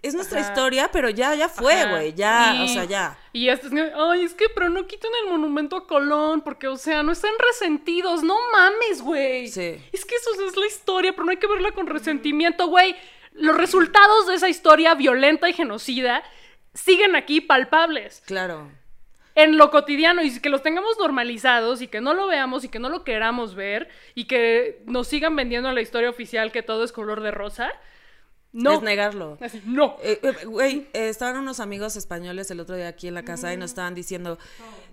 [0.03, 0.49] Es nuestra Ajá.
[0.49, 2.15] historia, pero ya, ya fue, güey.
[2.15, 3.19] Ya, o sea, ya.
[3.33, 6.77] Y esto es, ay, es que, pero no quiten el monumento a Colón, porque, o
[6.77, 9.49] sea, no están resentidos, no mames, güey.
[9.49, 9.77] Sí.
[9.93, 12.97] Es que eso es la historia, pero no hay que verla con resentimiento, güey.
[13.33, 16.23] Los resultados de esa historia violenta y genocida
[16.75, 18.71] siguen aquí palpables Claro.
[19.35, 22.79] en lo cotidiano y que los tengamos normalizados y que no lo veamos y que
[22.79, 26.85] no lo queramos ver y que nos sigan vendiendo en la historia oficial que todo
[26.85, 27.73] es color de rosa.
[28.53, 28.75] No.
[28.75, 29.39] Es negarlo.
[29.65, 29.97] No.
[30.03, 33.53] Eh, eh, Güey, eh, estaban unos amigos españoles el otro día aquí en la casa
[33.53, 34.39] y nos estaban diciendo,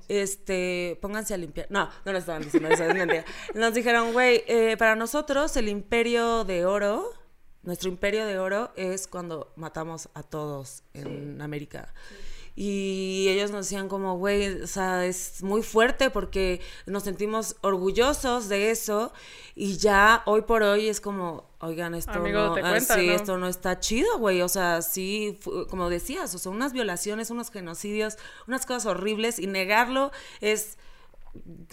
[0.07, 1.67] este, pónganse a limpiar.
[1.69, 3.25] No, no nos estaban diciendo eso, es mentira.
[3.53, 7.11] Nos dijeron, güey, eh, para nosotros el imperio de oro,
[7.63, 11.93] nuestro imperio de oro es cuando matamos a todos en América.
[12.59, 18.49] Y ellos nos decían como, güey, o sea, es muy fuerte porque nos sentimos orgullosos
[18.49, 19.13] de eso
[19.53, 23.13] y ya hoy por hoy es como, oigan, esto Amigo, no, ah, cuenta, sí, ¿no?
[23.13, 25.37] esto no está chido, güey, o sea, sí,
[25.69, 28.17] como decías, o sea, unas violaciones, unos genocidios,
[28.47, 30.79] unas cosas horribles y negarlo es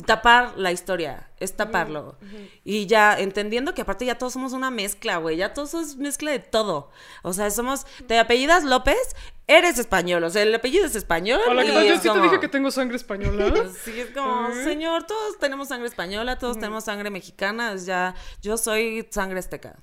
[0.06, 2.18] tapar la historia, es taparlo.
[2.64, 6.30] Y ya entendiendo que aparte ya todos somos una mezcla, güey, ya todos es mezcla
[6.30, 6.90] de todo.
[7.22, 11.40] O sea, somos, te apellidas López, eres español, o sea, el apellido es español.
[11.46, 11.86] Hola, ¿qué tal?
[11.86, 13.52] Yo sí te dije que tengo sangre española.
[13.84, 18.56] Sí, es como, señor, todos tenemos sangre española, todos tenemos sangre mexicana, es ya, yo
[18.56, 19.76] soy sangre azteca.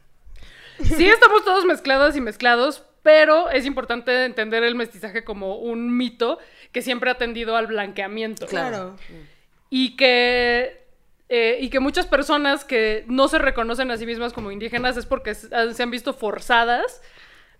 [0.84, 6.39] Sí, estamos todos mezcladas y mezclados, pero es importante entender el mestizaje como un mito
[6.72, 8.48] que siempre ha tendido al blanqueamiento.
[8.48, 8.96] Claro.
[9.73, 10.86] Y que,
[11.29, 15.05] eh, y que muchas personas que no se reconocen a sí mismas como indígenas es
[15.07, 17.01] porque se han visto forzadas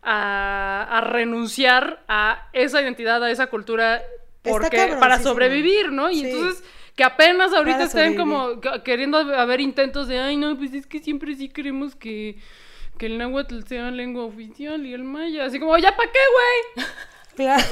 [0.04, 4.02] a, a renunciar a esa identidad, a esa cultura,
[4.44, 6.10] porque, para sobrevivir, ¿no?
[6.12, 6.30] Y Sí.
[6.30, 6.64] entonces
[6.96, 11.00] que apenas ahorita estén como que- queriendo haber intentos de, ay, no, pues es que
[11.00, 12.38] siempre sí queremos que,
[12.98, 15.46] que el náhuatl sea lengua oficial y el maya.
[15.46, 16.20] Así como, ¿ya para qué,
[16.76, 16.88] güey?
[17.38, 17.64] Claro.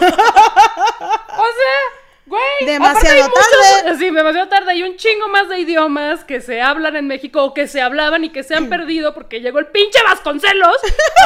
[1.01, 1.79] O sea,
[2.29, 2.41] güey.
[2.65, 3.43] Demasiado muchos-
[3.83, 3.97] tarde.
[3.99, 4.71] sí, demasiado tarde.
[4.71, 8.23] Hay un chingo más de idiomas que se hablan en México o que se hablaban
[8.23, 8.69] y que se han Mm.
[8.69, 10.77] perdido porque llegó el pinche Vasconcelos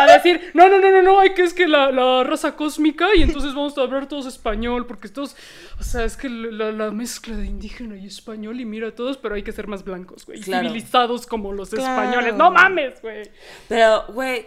[0.02, 3.08] a decir, no, no, no, no, no, hay que es que la, la raza cósmica
[3.16, 5.36] y entonces vamos a hablar todos español porque estos,
[5.80, 9.36] o sea, es que la, la mezcla de indígena y español y mira todos, pero
[9.36, 10.40] hay que ser más blancos, güey.
[10.40, 10.68] y Claro.
[10.68, 12.02] Civilizados como los Claro.
[12.04, 12.34] españoles.
[12.36, 13.30] No mames, güey.
[13.68, 14.46] Pero, güey,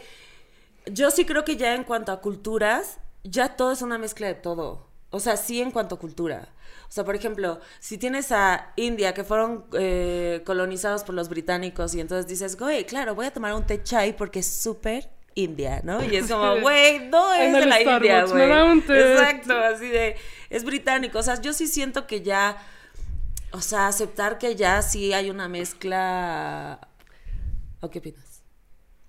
[0.87, 4.35] yo sí creo que ya en cuanto a culturas, ya todo es una mezcla de
[4.35, 4.87] todo.
[5.17, 6.49] O sea, sí en cuanto a cultura.
[6.89, 11.95] O sea, por ejemplo, si tienes a India que fueron eh, colonizados por los británicos
[11.95, 15.81] y entonces dices, güey, claro, voy a tomar un té chai porque es súper India,
[15.83, 16.03] ¿no?
[16.05, 18.49] Y es como, güey, no es de la India, Starbucks, güey.
[18.49, 19.13] da un té.
[19.13, 20.17] Exacto, así de,
[20.49, 21.19] es británico.
[21.19, 22.57] O sea, yo sí siento que ya,
[23.51, 26.89] o sea, aceptar que ya sí hay una mezcla...
[27.81, 28.43] ¿O qué opinas?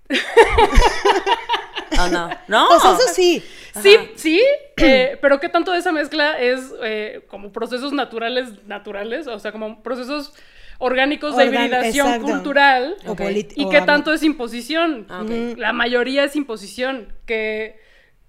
[2.00, 2.28] ¿O no?
[2.48, 2.68] ¿No?
[2.68, 3.42] Pues eso sí.
[3.82, 4.42] Sí, sí,
[4.76, 9.26] eh, pero ¿qué tanto de esa mezcla es eh, como procesos naturales, naturales?
[9.26, 10.32] O sea, como procesos
[10.78, 12.26] orgánicos de hibridación exacto.
[12.26, 12.96] cultural.
[13.06, 13.20] O Ok.
[13.20, 15.06] politi- ¿Y qué tanto es imposición?
[15.08, 15.24] Ah.
[15.56, 17.12] La mayoría es imposición.
[17.26, 17.80] Que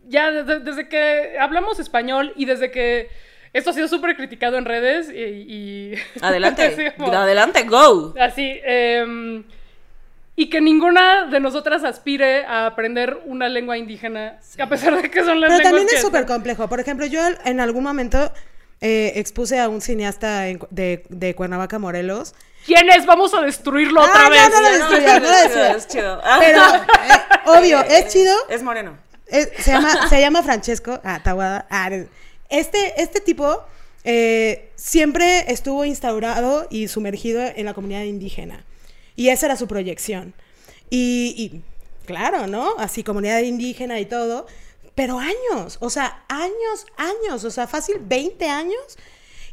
[0.07, 3.09] ya desde, desde que hablamos español y desde que
[3.53, 5.93] esto ha sido súper criticado en redes y...
[5.93, 8.13] y- Adelante, como- adelante, go.
[8.19, 9.43] Así, em,
[10.41, 15.19] y que ninguna de nosotras aspire a aprender una lengua indígena, a pesar de que
[15.25, 16.69] son las Pero lenguas también que es súper complejo.
[16.69, 18.31] Por ejemplo, yo en algún momento
[18.79, 22.35] eh, expuse a un cineasta en- de, de Cuernavaca, Morelos.
[22.65, 23.05] ¿Quién es?
[23.05, 24.49] Vamos a destruirlo Ah, otra no, vez.
[24.49, 26.21] no lo No, lo es chido.
[26.23, 26.37] Ah.
[26.39, 28.33] Pero, eh, obvio, es chido.
[28.49, 28.97] Es moreno.
[29.27, 31.67] Es- se, llama, se llama Francesco ah, Tawada.
[31.69, 31.89] Ah,
[32.47, 33.61] este, este tipo
[34.05, 38.63] eh, siempre estuvo instaurado y sumergido en la comunidad indígena.
[39.19, 40.33] Y esa era su proyección.
[40.89, 41.61] Y, y,
[42.05, 42.75] claro, ¿no?
[42.77, 44.47] Así, comunidad indígena y todo.
[44.95, 48.97] Pero años, o sea, años, años, o sea, fácil, 20 años.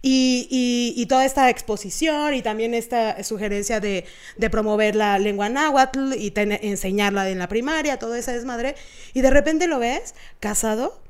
[0.03, 4.05] Y, y- y toda esta exposición y también esta sugerencia de,
[4.37, 8.77] de promover la lengua náhuatl y ten- enseñarla en la primaria, todo ese desmadre.
[9.15, 11.03] Y de repente lo ves casado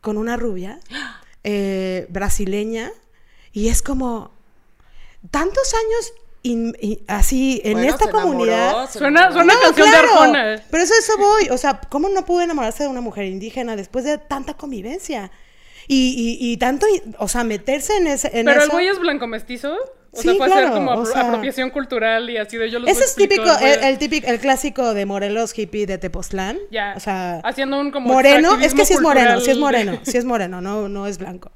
[0.00, 0.80] con una rubia
[1.44, 2.92] eh, brasileña
[3.52, 4.32] y es como
[5.30, 8.90] tantos años in- in- así en Bueno, esta se enamoró, comunidad.
[8.90, 9.34] se Suena- enamoró.
[9.34, 10.62] suena- Una canción de Arjona.
[10.70, 11.48] Pero eso, eso voy.
[11.50, 15.30] O sea, ¿cómo no pudo enamorarse de una mujer indígena después de tanta convivencia?
[15.88, 16.86] Y, y, y tanto,
[17.18, 18.28] o sea, meterse en ese.
[18.32, 19.74] En Pero el eso- güey es blanco mestizo.
[20.12, 22.80] O Sí, sea, puede claro, ser como o sea- apropiación cultural y así de yo
[22.80, 26.58] los Ese es típico, el, el típico, el clásico de Morelos hippie de Tepoztlán.
[26.72, 26.94] Ya.
[26.96, 30.16] O sea, haciendo un como moreno, es que sí es moreno, sí es moreno, sí
[30.18, 31.52] es moreno, no, no es blanco.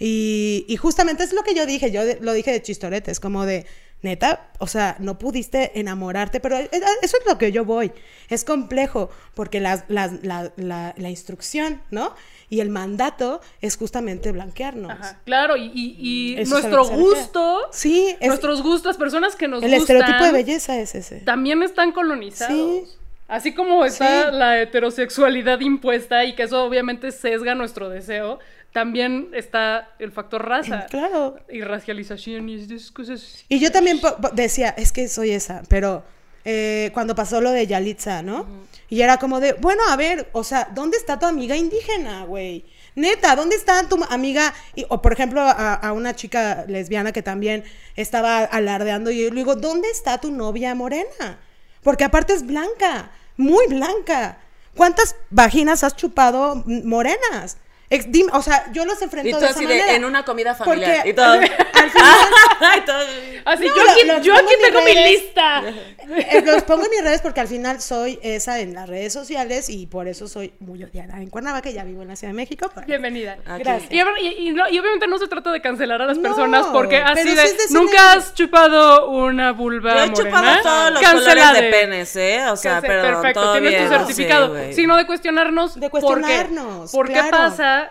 [0.00, 3.46] Y, y justamente es lo que yo dije, yo de- lo dije de chistoretes, como
[3.46, 3.66] de,
[4.02, 7.92] neta, o sea, no pudiste enamorarte, pero e- e- eso es lo que yo voy.
[8.28, 12.14] Es complejo, porque las- la, la- la instrucción, ¿no?
[12.50, 14.90] Y el mandato es justamente blanquearnos.
[14.90, 19.96] Ajá, claro, y, y- nuestro gusto, Sí, es- nuestros gustos, personas que nos el gustan,
[19.98, 21.20] estereotipo de belleza es ese.
[21.20, 22.52] también están colonizados.
[22.56, 22.84] Sí.
[23.28, 24.36] Así como está Sí.
[24.36, 28.40] la heterosexualidad impuesta y que eso obviamente sesga nuestro deseo,
[28.72, 30.86] también está el factor raza.
[30.90, 31.36] Claro.
[31.50, 33.44] Y racialización y esas cosas.
[33.48, 34.00] Y yo también
[34.34, 36.04] decía, es que soy esa, pero
[36.44, 38.46] eh, cuando pasó lo de Yalitza, ¿no?
[38.88, 42.64] Y era como de, bueno, a ver, o sea, ¿dónde está tu amiga indígena, güey?
[42.94, 44.52] Neta, ¿dónde está tu amiga?
[44.74, 47.64] Y- o por ejemplo, a, a una chica lesbiana que también
[47.96, 51.38] estaba alardeando y yo le digo, ¿dónde está tu novia morena?
[51.82, 54.38] Porque aparte es blanca, muy blanca.
[54.76, 57.56] ¿Cuántas vaginas has chupado morenas?
[57.94, 59.94] Ex- dime, o sea, yo los enfrento Y tú de esa así de, manera.
[59.96, 60.96] en una comida familiar.
[60.96, 61.32] Porque y todo.
[61.32, 63.06] al final Y todo.
[63.44, 65.10] Así, No, yo aquí, los yo aquí tengo mi redes.
[65.10, 65.62] lista.
[66.08, 69.68] Eh, los pongo en mis redes porque al final soy esa en las redes sociales
[69.68, 72.70] y por eso soy muy odiada en Cuernavaca, ya vivo en la Ciudad de México.
[72.74, 73.36] pero- Bienvenida.
[73.46, 73.62] Aquí.
[73.62, 73.92] Gracias.
[73.92, 76.16] Y, a ver, y- y no- y obviamente no se trata de cancelar a las
[76.16, 80.30] No, personas porque así pero de, sí nunca has chupado una vulva Yo he morena.
[80.30, 81.40] chupado todos los Cancélade.
[81.40, 82.44] colores de penes, ¿eh?
[82.50, 84.56] O sea, perdón, Perfecto, todo tienes bien, tu certificado.
[84.68, 85.78] sí, sino de cuestionarnos.
[85.78, 86.06] De por qué.
[86.06, 87.28] cuestionarnos, ¿Por qué, claro.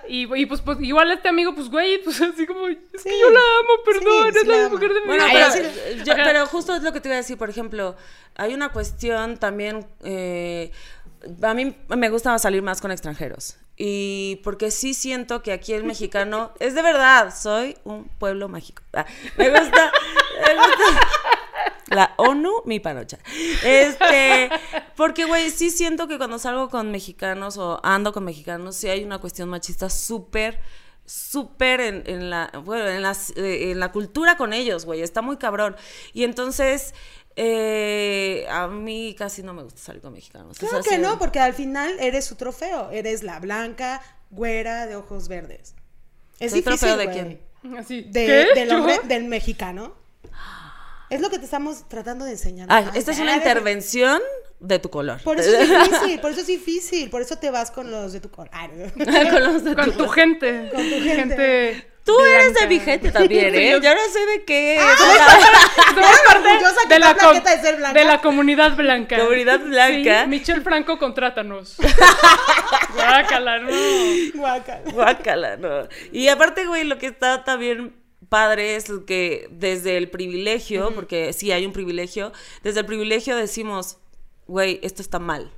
[0.08, 3.10] Y, y pues, pues igual este amigo, pues güey, pues así como, es Sí.
[3.10, 5.52] que yo la amo, perdón, Sí, sí es la la mujer de mi Bueno, vida.
[6.16, 7.96] pero, yo- justo es lo que te iba a decir, por ejemplo,
[8.36, 10.72] hay una cuestión también, eh,
[11.42, 13.58] a mí me gusta salir más con extranjeros.
[13.78, 18.84] Y porque sí siento que aquí el mexicano, es de verdad, soy un pueblo mágico.
[18.94, 19.06] Ah,
[19.38, 19.92] me gusta,
[20.48, 21.08] me gusta.
[21.92, 23.20] La ONU, mi panocha.
[23.64, 24.50] Este,
[24.96, 29.04] porque, güey, sí siento que cuando salgo con mexicanos o ando con mexicanos, sí hay
[29.04, 30.60] una cuestión machista súper,
[31.06, 35.22] súper en, en la, bueno, en, las, eh, en la cultura con ellos, güey, está
[35.22, 35.76] muy cabrón.
[36.14, 36.94] Y entonces,
[37.36, 40.58] eh, a mí casi no me gusta salir con mexicanos.
[40.58, 42.90] Claro que no, porque al final eres su trofeo.
[42.92, 45.76] Eres la blanca, güera, de ojos verdes.
[46.40, 47.16] Es ¿Soy difícil, trofeo de güey.
[47.64, 47.78] quién?
[47.78, 48.60] Así, De- ¿qué?
[48.60, 49.96] Del hombre, del mexicano.
[51.12, 52.68] Es lo que te estamos tratando de enseñar.
[52.72, 54.22] Ay, Ay, esta es una intervención
[54.62, 55.22] de tu color.
[55.24, 57.10] Por eso es difícil, por eso es difícil.
[57.10, 58.50] Por eso te vas con los de tu color.
[58.96, 60.70] Con los de Con tu- tu gente.
[60.74, 61.88] Con tu gente.
[62.04, 63.72] Tú eres de mi gente también, ¿eh?
[63.72, 64.80] Yo no sé de qué.
[64.80, 66.50] Parte
[66.88, 68.00] que de la, plaqueta de ser blanca.
[68.00, 69.20] de la comunidad blanca.
[69.20, 70.24] Comunidad blanca.
[70.24, 71.76] Sí, Michelle Franco, contrátanos.
[72.96, 73.70] Guácala, no.
[74.34, 74.92] Guácala.
[74.92, 75.88] Guácala, no.
[76.12, 77.94] Y aparte, güey, lo que está también
[78.32, 82.32] padre es que desde el privilegio, porque sí hay un privilegio,
[82.64, 83.98] desde el privilegio decimos,
[84.48, 85.52] güey, esto está mal.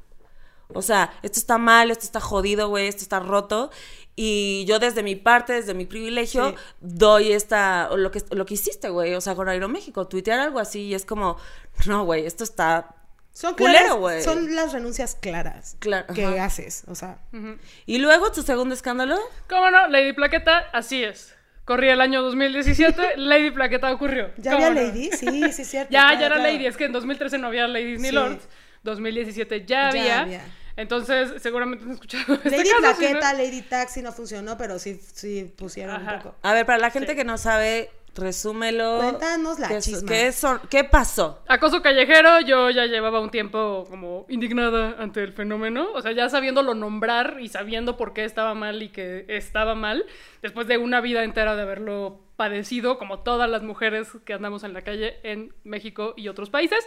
[0.69, 3.69] O sea, esto está mal, esto está jodido, güey, esto está roto.
[4.15, 6.55] Y yo desde mi parte, desde mi privilegio, Sí.
[6.81, 10.81] doy esta, lo que, lo que hiciste, güey, o sea, con Aeroméxico, tuitear algo así
[10.81, 11.38] y es como,
[11.86, 12.95] no, güey, esto está
[13.33, 14.23] Son culero, claras, güey.
[14.23, 16.45] son las renuncias claras Claro, que ajá.
[16.45, 17.19] haces, o sea.
[17.86, 19.17] Y luego tu segundo escándalo.
[19.47, 19.88] ¿Cómo no?
[19.89, 21.33] Lady Plaqueta, así es.
[21.65, 24.32] Corría el año 2017, Lady Plaqueta ocurrió.
[24.38, 24.88] ¿Ya ¿Cómo había no?
[24.88, 25.10] Lady?
[25.12, 25.89] Sí, sí, es cierto.
[25.93, 26.52] Ya, claro, ya era claro.
[26.52, 26.65] Lady.
[26.65, 28.13] Es que en 2013 no había Ladies ni Sí.
[28.15, 28.47] Lords.
[28.84, 30.21] 2017 Ya ya había.
[30.21, 30.45] había.
[30.76, 34.99] Entonces, seguramente han escuchado este Lady caso, Plaqueta, no- Lady Taxi no funcionó, pero sí,
[35.13, 36.13] sí pusieron Ajá.
[36.15, 36.36] un poco.
[36.41, 38.99] A ver, para la gente que no sabe Resúmelo.
[38.99, 40.08] Cuéntanos la ¿Qué, chisma.
[40.08, 41.41] ¿qué, son- ¿Qué pasó?
[41.47, 46.30] Acoso callejero, yo ya llevaba un tiempo como indignada ante el fenómeno, o sea, ya
[46.30, 50.06] sabiéndolo nombrar y sabiendo por qué estaba mal y que estaba mal,
[50.43, 54.73] después de una vida entera de haberlo padecido, como todas las mujeres que andamos en
[54.73, 56.86] la calle en México y otros países.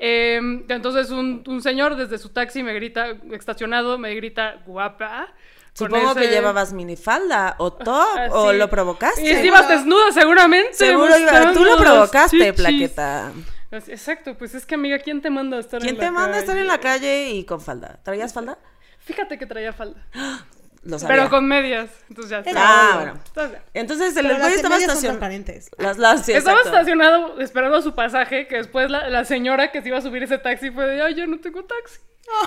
[0.00, 5.28] Eh, entonces un, un señor desde su taxi me grita, estacionado, me grita guapa.
[5.78, 7.86] Supongo que llevabas minifalda o top
[8.16, 8.56] Ah, o sí.
[8.58, 9.22] lo provocaste.
[9.22, 10.74] Y si ibas desnuda seguramente.
[10.74, 13.32] Seguro iba- tú lo provocaste, plaqueta.
[13.70, 16.10] Así- Exacto, pues es que amiga, ¿quién te manda a estar ¿Quién en te la
[16.12, 16.98] manda a estar en la calle?
[17.00, 17.98] calle y con falda?
[18.02, 18.58] ¿Traías falda?
[18.98, 20.06] Fíjate que traía falda.
[20.82, 21.16] Lo sabía.
[21.16, 21.90] Pero con medias.
[22.08, 22.52] Entonces ya está.
[22.56, 23.12] Ah, bueno.
[23.26, 25.00] Entonces, Entonces el güey estaba estacionado.
[25.00, 25.70] transparentes.
[25.76, 26.78] Las, las, sí, estaba exacto.
[26.78, 30.38] estacionado esperando su pasaje, que después la, la señora que se iba a subir ese
[30.38, 31.98] taxi fue de, ay, yo no tengo taxi.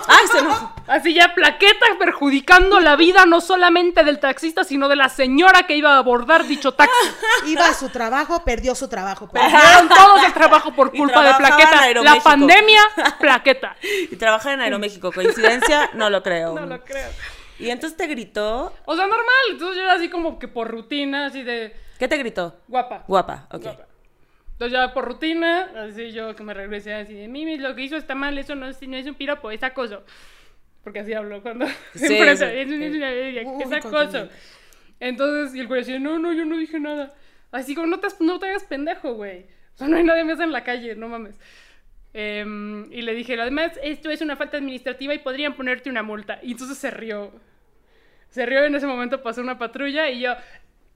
[0.06, 0.72] Ay, se enojó.
[0.86, 5.76] Así ya plaqueta perjudicando la vida no solamente del taxista, sino de la señora que
[5.76, 6.92] iba a abordar dicho taxi.
[7.46, 9.28] Iba a su trabajo, perdió su trabajo.
[9.32, 12.02] Perdieron todos el trabajo por culpa de plaqueta.
[12.02, 12.80] La pandemia,
[13.18, 13.76] plaqueta.
[13.82, 15.10] Y trabaja en Aeroméxico.
[15.12, 15.90] ¿Coincidencia?
[15.94, 16.54] No lo creo.
[16.54, 17.10] No lo creo.
[17.62, 18.72] Y entonces te gritó.
[18.84, 19.44] O sea, normal.
[19.50, 22.58] Entonces yo era así como que por rutina, así de ¿Qué te gritó?
[22.68, 23.04] guapa.
[23.06, 23.62] Guapa, ok.
[23.62, 23.86] Guapa.
[24.52, 27.96] Entonces ya por rutina, así yo que me regresé así de Mimi, lo que hizo
[27.96, 30.04] está mal, eso no es, no es un piropo, es acoso.
[30.84, 32.56] Porque así hablo cuando Sí, enfrenta, sí.
[32.56, 34.28] es, es es acoso.
[35.00, 37.14] Entonces, y el güey decía, no, no, yo no dije nada.
[37.50, 39.46] Así como, no te, no te hagas pendejo, güey.
[39.74, 41.38] O sea, no hay nadie más en la calle, no mames.
[42.14, 46.38] Em, y le dije, además, esto es una falta administrativa y podrían ponerte una multa.
[46.42, 47.32] Y entonces se rió.
[48.32, 50.34] Se rió en ese momento, pasó una patrulla y yo,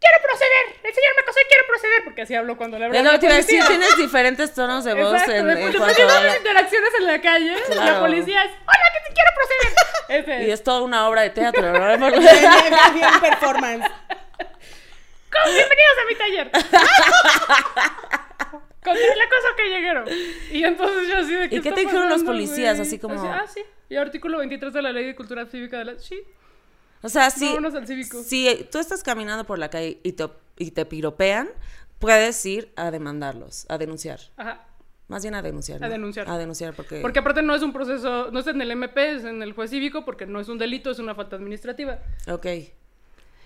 [0.01, 3.03] quiero proceder, el señor me acosó y quiero proceder, porque así hablo cuando le hablo
[3.03, 6.21] la que te decir, tienes diferentes tonos de voz Exacto, en, en cuanto de a
[6.23, 8.01] la- interacciones en la calle, la Claro.
[8.01, 9.73] policía es, hola, que te quiero proceder.
[10.09, 10.63] Ese Y es.
[10.65, 11.99] toda una obra de teatro, ¿verdad?
[11.99, 13.87] Bien, bien, bien performance.
[14.39, 16.51] Con- Bienvenidos a mi taller.
[18.83, 20.05] Contra el acoso callejero.
[20.53, 22.79] Y entonces yo así de ¿Y qué te dijeron los policías?
[22.79, 23.63] Así como- ah, sí.
[23.89, 25.99] Y artículo 23 de la Ley de Cultura Cívica de la...
[25.99, 26.23] Sí.
[27.03, 28.23] O sea, si, Vámonos al cívico.
[28.23, 30.29] si tú estás caminando por la calle y te,
[30.59, 31.49] y te piropean,
[31.99, 34.21] puedes ir a demandarlos, a denunciar.
[34.37, 34.67] Ajá.
[35.09, 35.83] Más bien a denunciar.
[35.85, 35.93] A ¿no?
[35.93, 36.29] denunciar.
[36.29, 37.01] A denunciar porque...
[37.01, 39.71] Porque aparte no es un proceso, no es en el MP, es en el juez
[39.71, 42.01] cívico, porque no es un delito, es una falta administrativa.
[42.29, 42.47] Ok.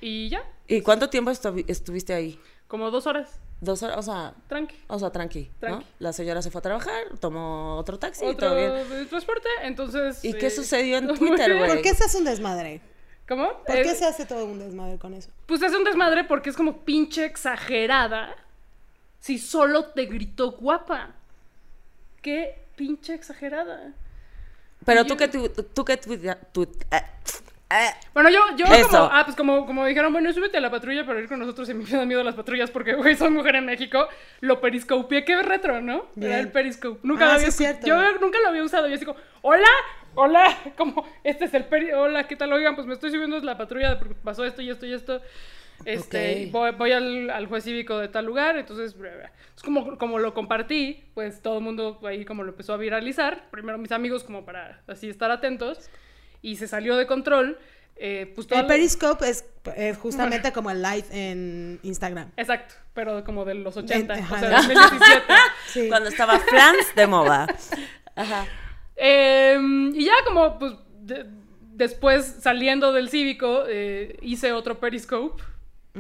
[0.01, 2.39] Y ya, ¿Y cuánto tiempo estu- estuviste ahí?
[2.67, 4.75] como dos horas, Dos horas, o sea, tranqui.
[4.87, 5.59] o sea, tranqui, ¿no?
[5.59, 5.87] Tranqui.
[5.99, 8.89] La señora se fue a trabajar, tomó otro taxi y Otro todo bien.
[8.89, 10.25] de transporte, entonces...
[10.25, 11.69] ¿Y qué eh, sucedió en Twitter, güey?
[11.69, 12.81] ¿Por qué se hace un desmadre?
[13.31, 13.49] ¿Cómo?
[13.65, 15.31] ¿Por qué se hace todo un desmadre con eso?
[15.47, 18.35] Pues es un desmadre porque es como pinche exagerada
[19.21, 21.11] si solo te gritó guapa.
[22.23, 23.93] Qué pinche exagerada.
[24.85, 27.03] Pero tú yo- que tu, tú que tu- eh,
[27.71, 28.89] eh, Bueno, yo, yo Eso.
[28.89, 31.69] como, ah, pues como, como dijeron, bueno, súbete a la patrulla para ir con nosotros
[31.69, 34.09] y me da miedo las patrullas porque, güey, soy mujer en México,
[34.41, 36.07] lo periscopié, qué retro, ¿no?
[36.17, 36.33] Bien.
[36.33, 36.99] Era el periscope.
[37.05, 37.87] Nunca Ah, lo había sí, cierto.
[37.87, 39.69] Yo nunca lo había usado, yo así como, hola,
[40.15, 42.53] hola, como, este es el peri, hola, ¿qué tal?
[42.53, 45.21] Oigan, pues me estoy subiendo a la patrulla porque pasó esto y esto y esto.
[45.87, 46.53] Este, Ok.
[46.53, 48.93] voy, voy al, al juez cívico de tal lugar, entonces.
[48.95, 49.31] Entonces,
[49.65, 53.79] como, como lo compartí, pues todo el mundo ahí como lo empezó a viralizar, primero
[53.79, 55.89] mis amigos como para así estar atentos,
[56.43, 57.59] y se salió de control,
[57.97, 59.45] eh, pues El la- Periscope es,
[59.75, 62.31] es justamente como el live en Instagram.
[62.37, 65.25] Exacto, pero como de los 80, ajá, o sea, de- 2017.
[65.67, 65.89] Sí.
[65.89, 67.47] cuando estaba Franz de moda.
[68.17, 68.45] Ajá.
[69.03, 71.25] Em, y ya como, pues, de-
[71.75, 75.43] después saliendo del cívico, eh, hice otro Periscope.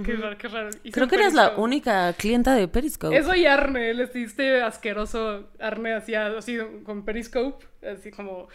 [0.05, 0.69] Qué raro, qué raro.
[0.85, 3.17] Hice Creo que eres la única clienta de Periscope.
[3.17, 8.49] Eso y Arne, el este asqueroso Arne hacía así con Periscope, así como...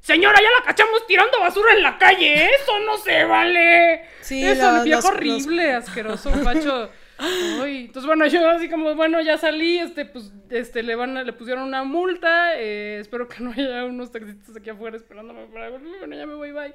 [0.00, 4.02] Señora, ya la cachamos tirando basura en la calle, eso no se vale.
[4.20, 6.90] Sí, eso, los- viejo los- horrible, asqueroso, macho.
[7.18, 11.24] Ay, entonces bueno, yo así como, bueno, ya salí, este, pues, este, le van a-
[11.24, 15.70] le pusieron una multa, eh, espero que no haya unos taxistas aquí afuera esperándome para,
[15.70, 16.74] bueno, ya me voy, bye.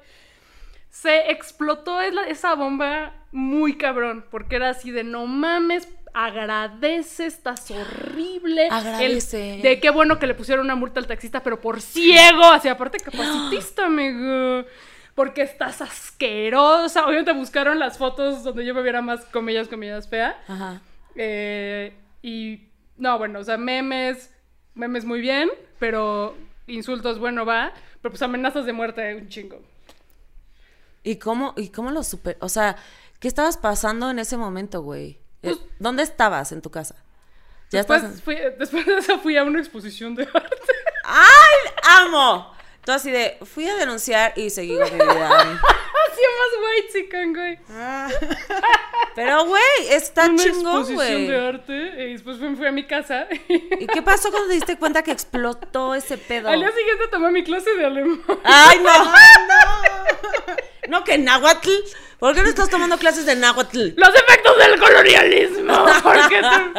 [0.90, 8.66] Se explotó esa- bomba muy cabrón, porque era así de no mames, agradece, estás horrible.
[8.66, 9.60] El- Agradece.
[9.62, 12.98] de qué bueno que le pusieron una multa al taxista, pero por ciego, así aparte
[13.00, 14.64] capacitista, amigo.
[15.14, 17.06] Porque estás asquerosa.
[17.06, 20.42] Obviamente buscaron las fotos donde yo me viera más comillas, comillas fea.
[20.48, 20.80] Ajá.
[21.14, 24.30] Eh, y no, bueno, o sea, memes,
[24.74, 27.72] memes muy bien, pero insultos, bueno, va.
[28.02, 29.62] Pero pues amenazas de muerte, un chingo.
[31.02, 32.36] ¿Y cómo, ¿Y cómo lo super...
[32.40, 32.76] O sea,
[33.20, 35.10] ¿qué estabas pasando en ese momento, güey?
[35.42, 36.96] Eh, Pues ¿Dónde estabas en tu casa?
[37.70, 38.22] Ya Después, estás...
[38.22, 40.56] fui- después de eso fui a una exposición de arte.
[41.04, 41.72] ¡Ay!
[42.00, 42.53] ¡Amo!
[42.84, 43.38] Tú así de...
[43.44, 45.28] Fui a denunciar y seguí con mi vida.
[46.04, 47.58] Hacía más white chican, güey.
[47.70, 48.08] Ah,
[49.14, 51.46] Pero, güey, está una chingón, exposición de güey.
[51.48, 52.04] arte.
[52.08, 53.26] Y después fui, fui a mi casa.
[53.48, 56.48] ¿Y qué pasó cuando te diste cuenta que explotó ese pedo?
[56.50, 58.20] Al día siguiente tomé mi clase de alemán.
[58.44, 58.90] ¡Ay, no!
[60.88, 61.70] No, que náhuatl.
[62.18, 63.94] ¿Por qué no estás tomando clases de náhuatl?
[63.96, 65.86] ¡Los efectos del colonialismo!
[66.02, 66.74] ¿Por qué te-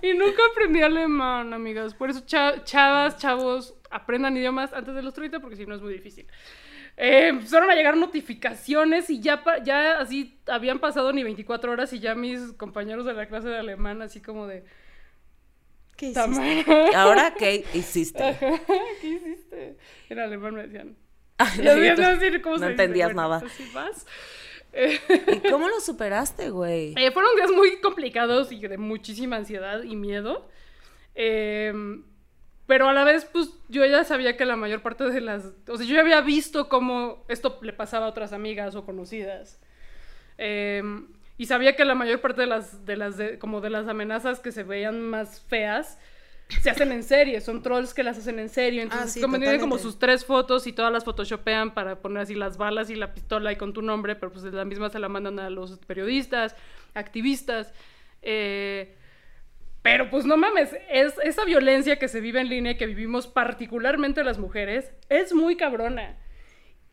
[0.08, 1.92] Y nunca aprendí alemán, amigas.
[1.92, 5.80] Por eso, cha- chavas, chavos, aprendan idiomas antes de los 30 porque si no es
[5.82, 6.26] muy difícil.
[6.96, 12.00] Eh, empezaron a llegar notificaciones y ya, ya así habían pasado ni 24 horas y
[12.00, 14.64] ya mis compañeros de la clase de alemán así como de...
[15.96, 16.64] ¿Qué hiciste?
[16.64, 18.36] "Tamara, ¿Ahora qué hiciste?
[19.00, 19.76] ¿Qué hiciste?
[20.08, 20.96] En alemán me decían.
[21.56, 22.82] Yo no, no, decir cómo no se dice.
[22.82, 23.42] entendías Bueno, nada.
[23.46, 24.06] Así vas.
[24.72, 24.98] Eh,
[25.44, 26.94] ¿Y cómo lo superaste, güey?
[26.96, 30.48] eh, fueron días muy complicados y de muchísima ansiedad y miedo.
[31.14, 31.72] Eh,
[32.68, 35.46] pero a la vez, pues yo ya sabía que la mayor parte de las...
[35.66, 39.58] O sea, yo ya había visto cómo esto le pasaba a otras amigas o conocidas.
[40.36, 40.82] Eh,
[41.36, 44.38] y sabía que la mayor parte de las, de las de- como de las amenazas
[44.40, 45.98] que se veían más feas
[46.62, 48.82] se hacen en serie, son trolls que las hacen en serio.
[48.82, 52.34] Entonces, sí, como tienen como sus tres fotos y todas las photoshopean para poner así
[52.34, 55.08] las balas y la pistola y con tu nombre, pero pues la misma se la
[55.08, 56.54] mandan a los periodistas,
[56.94, 57.72] activistas.
[58.22, 58.94] eh,
[59.90, 63.26] pero pues no mames, es, esa violencia que se vive en línea y que vivimos
[63.26, 66.18] particularmente las mujeres es muy cabrona.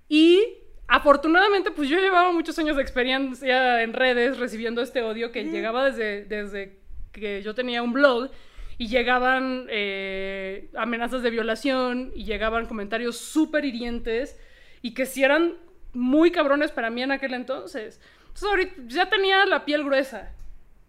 [0.08, 0.42] Y
[0.88, 5.84] afortunadamente pues yo llevaba muchos años de experiencia en redes recibiendo este odio que llegaba
[5.84, 6.80] desde, desde
[7.12, 8.32] que yo tenía un blog
[8.78, 14.40] y llegaban eh, amenazas de violación y llegaban comentarios súper hirientes
[14.82, 15.56] y que sí eran
[15.92, 18.00] muy cabrones para mí en aquel entonces.
[18.20, 20.32] Entonces ahorita ya tenía la piel gruesa.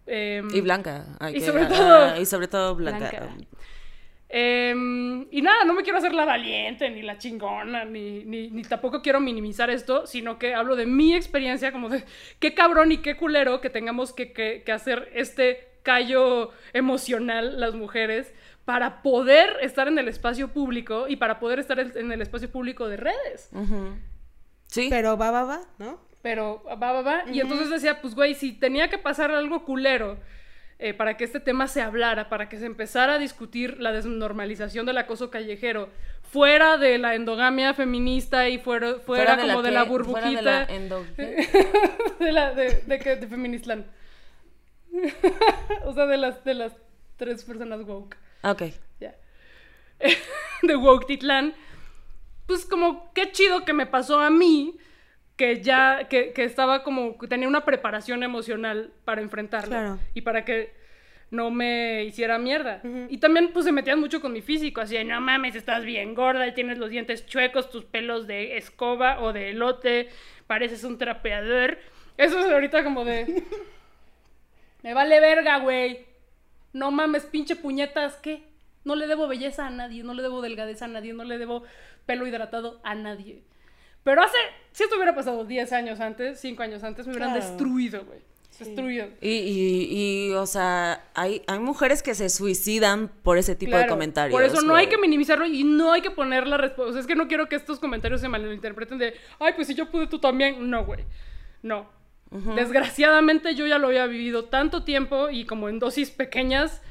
[0.07, 1.05] Em, Y blanca.
[1.19, 3.09] Ay, Y que- sobre ah, todo- y sobre todo blanca.
[3.09, 3.35] Blanca.
[4.29, 8.61] Em, y nada, no me quiero hacer la valiente, ni la chingona, ni, ni, ni
[8.63, 12.03] tampoco quiero minimizar esto, sino que hablo de mi experiencia, como de
[12.39, 17.73] qué cabrón y qué culero que tengamos que, que- que hacer este callo emocional las
[17.75, 18.33] mujeres
[18.65, 22.89] para poder estar en el espacio público y para poder estar en el espacio público
[22.89, 23.49] de redes.
[24.65, 24.87] Sí.
[24.89, 26.01] Pero va, va, va, ¿no?
[26.27, 27.23] Pero va, va, va.
[27.31, 30.17] Y entonces decía, pues, güey, si tenía que pasar algo culero
[30.77, 34.85] eh, para que este tema se hablara, para que se empezara a discutir la desnormalización
[34.85, 35.87] del acoso callejero,
[36.29, 39.89] fuera de la endogamia feminista y fuera, fuera, como de la, qué?
[39.89, 40.21] burbujita.
[40.21, 41.05] Fuera de la
[42.25, 43.85] de la de, de, que- de Feministland.
[45.85, 46.73] o sea, de las, de las
[47.15, 48.17] tres personas woke.
[48.43, 48.63] Ok.
[48.99, 49.15] Ya.
[50.61, 51.53] de Woke Titlán.
[52.47, 54.77] Pues como qué chido que me pasó a mí,
[55.37, 59.69] que ya, que, que estaba como, que tenía una preparación emocional para enfrentarlo.
[59.69, 59.99] Claro.
[60.13, 60.73] Y para que
[61.29, 62.81] no me hiciera mierda.
[63.09, 66.15] Y también pues se metían mucho con mi físico, así de, no mames, estás bien
[66.15, 70.09] gorda y tienes los dientes chuecos, tus pelos de escoba o de elote,
[70.47, 71.77] pareces un trapeador.
[72.17, 73.43] Eso es ahorita como de...
[74.83, 76.05] Me vale verga, güey.
[76.71, 78.43] No mames, pinche puñetas, ¿qué?
[78.85, 81.63] No le debo belleza a nadie, no le debo delgadez a nadie, no le debo
[82.05, 83.43] pelo hidratado a nadie.
[84.07, 84.37] Pero hace,
[84.71, 87.45] si esto hubiera pasado 10 años antes, 5 años antes, me hubieran Claro.
[87.45, 88.19] destruido, güey.
[88.57, 89.07] Destruido.
[89.19, 93.79] Y, y, y, o sea, hay, hay mujeres que se suicidan por ese tipo de
[93.83, 94.31] Claro, comentarios.
[94.31, 96.89] Por eso no hay que minimizarlo y no hay que poner la respuesta.
[96.89, 99.75] O sea, es que no quiero que estos comentarios se malinterpreten de, ay, pues si
[99.75, 100.69] yo pude, tú también.
[100.69, 101.03] No, güey.
[101.61, 101.89] No.
[102.55, 106.81] Desgraciadamente yo ya lo había vivido tanto tiempo y como en dosis pequeñas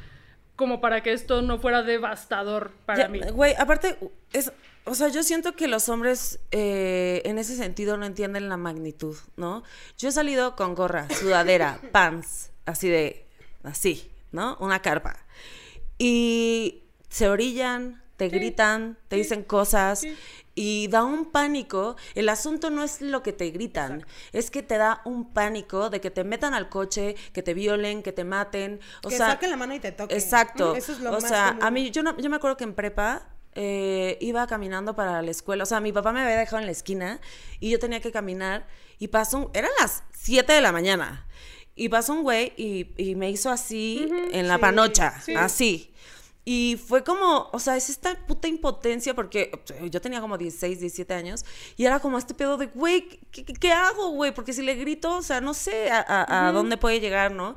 [0.54, 3.20] como para que esto no fuera devastador para Ya, mí.
[3.32, 3.96] Güey, aparte,
[4.32, 4.52] es,
[4.86, 9.16] o sea, yo siento que los hombres eh, en ese sentido no entienden la magnitud,
[9.36, 9.64] ¿no?
[9.98, 13.26] Yo he salido con gorra, sudadera, pants, así de,
[13.64, 14.56] así, ¿no?
[14.60, 15.16] Una carpa.
[15.98, 20.00] Y se orillan, te gritan, te dicen cosas.
[20.00, 20.16] sí.
[20.58, 21.96] Y da un pánico.
[22.14, 26.00] El asunto no es lo que te gritan, es que te da un pánico de
[26.00, 28.80] que te metan al coche, que te violen, que te maten.
[29.02, 30.16] O que sea, saquen la mano y te toquen.
[30.16, 30.74] Exacto.
[30.74, 31.62] Eso es lo o más sea, común.
[31.62, 35.30] a mí, yo, no, yo me acuerdo que en prepa eh, iba caminando para la
[35.30, 35.64] escuela.
[35.64, 37.20] O sea, mi papá me había dejado en la esquina
[37.58, 38.66] y yo tenía que caminar.
[38.98, 39.50] Y pasó un.
[39.54, 41.26] Eran las 7 de la mañana.
[41.74, 45.20] Y pasó un güey y, y me hizo así en la sí, panocha.
[45.20, 45.34] sí.
[45.34, 45.92] Así.
[46.48, 49.50] Y fue como, o sea, es esta puta impotencia porque
[49.90, 51.44] yo tenía como 16, 17 años
[51.76, 54.32] y era como este pedo de, güey, ¿qué, hago, güey?
[54.32, 57.56] Porque si le grito, o sea, no sé a, a- a dónde puede llegar, ¿no?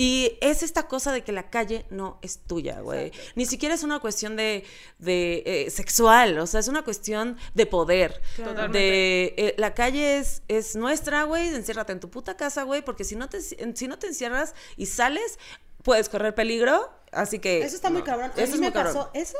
[0.00, 3.10] Y es esta cosa de que la calle no es tuya, güey.
[3.34, 4.62] Ni siquiera es una cuestión de,
[5.00, 8.22] de eh, sexual, o sea, es una cuestión de poder.
[8.36, 8.78] Totalmente.
[8.78, 11.48] De eh, la calle es, es nuestra, güey.
[11.48, 14.86] Enciérrate en tu puta casa, güey, porque si no te, si no te encierras y
[14.86, 15.36] sales,
[15.82, 16.92] puedes correr peligro.
[17.10, 17.62] Así que.
[17.62, 18.30] Eso está muy cabrón.
[18.36, 18.94] A eso mí me cabrón.
[18.94, 19.38] pasó eso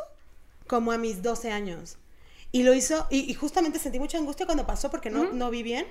[0.66, 1.98] como a mis 12 años.
[2.50, 5.62] Y lo hizo, y, y justamente sentí mucha angustia cuando pasó porque no, no vi
[5.62, 5.86] bien,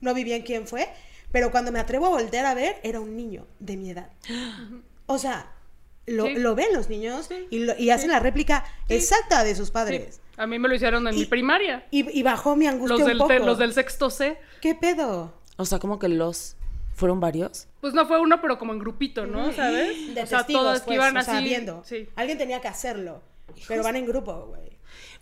[0.00, 0.88] no vi bien quién fue.
[1.32, 4.10] Pero cuando me atrevo a voltear a ver, era un niño de mi edad.
[5.10, 5.50] O sea,
[6.06, 6.34] lo, Sí.
[6.34, 9.72] lo ven los niños y, lo- y hacen la réplica exacta de sus Sí.
[9.72, 10.20] padres.
[10.36, 11.86] A mí me lo hicieron en mi primaria.
[11.90, 13.28] Y, y bajó mi angustia Los un del, poco.
[13.28, 14.38] te- los del sexto C.
[14.60, 15.32] ¿Qué pedo?
[15.56, 16.56] O sea, como que los
[16.94, 17.68] fueron varios.
[17.80, 19.50] Pues no fue uno, pero como en grupito, ¿no?
[19.52, 20.14] ¿Sabes?
[20.14, 21.44] De o sea, testigos, todos que pues, iban o sea, así.
[21.44, 21.82] viendo.
[21.84, 22.08] Sí.
[22.16, 23.22] Alguien tenía que hacerlo.
[23.66, 24.76] Pero van en grupo, güey.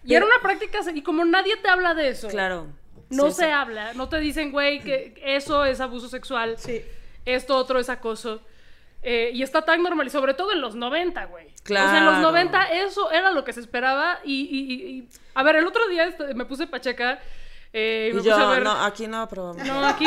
[0.04, 2.26] Y era una práctica, y como nadie te habla de eso.
[2.28, 2.66] Claro.
[3.11, 3.50] No Sí, se sí.
[3.50, 6.82] habla, no te dicen, güey, que eso es abuso sexual, Sí.
[7.24, 8.42] esto otro es acoso.
[9.02, 11.46] Eh, y está tan normal, y sobre todo en los 90, güey.
[11.46, 12.11] O sea, en Claro.
[12.12, 14.18] los 90 eso era lo que se esperaba.
[14.24, 17.20] Y, y- y- y- a ver, el otro día me puse pacheca.
[17.72, 18.62] eh, y me Y puse a yo, ver.
[18.62, 19.62] no, aquí no aprobamos.
[19.66, 20.07] No, aquí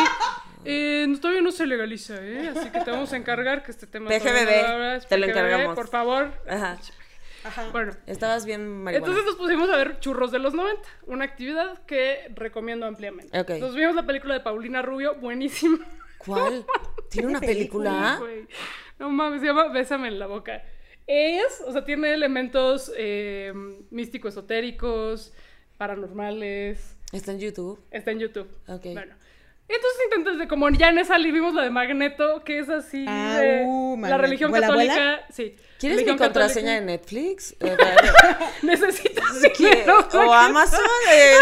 [0.65, 2.51] eh, todavía no se legaliza, ¿eh?
[2.55, 4.09] Así que te vamos a encargar que este tema...
[4.09, 5.75] PGBB, te lo encargamos.
[5.75, 6.33] Por favor.
[6.49, 6.77] Ajá.
[7.43, 7.69] Ajá.
[7.71, 8.97] Bueno, Estabas bien marihuana.
[9.07, 13.39] entonces nos pusimos a ver Churros de los 90, una actividad que recomiendo ampliamente.
[13.39, 13.51] Ok.
[13.59, 15.79] Nos vimos la película de Paulina Rubio, buenísima.
[16.17, 16.65] ¿Cuál?
[17.09, 18.19] ¿Tiene una película?
[18.99, 20.63] No mames, se llama Bésame en la boca.
[21.07, 23.53] Es, o sea, tiene elementos eh,
[23.89, 25.33] místicos esotéricos,
[25.77, 26.97] paranormales.
[27.11, 27.79] Está en YouTube.
[27.89, 28.49] Está en YouTube.
[28.67, 28.83] Ok.
[28.93, 29.15] Bueno.
[29.69, 33.39] Entonces intentas de como ya en esa vimos la de Magneto, que es así Ah,
[33.39, 35.25] de uh, la religión ¿Vuela, católica.
[35.29, 35.55] Sí.
[35.79, 36.81] ¿Quieres mi contraseña de.
[36.81, 37.55] Netflix?
[37.61, 37.77] Eh,
[38.63, 40.07] Necesitas dinero.
[40.13, 40.79] O Amazon.
[41.13, 41.33] eh,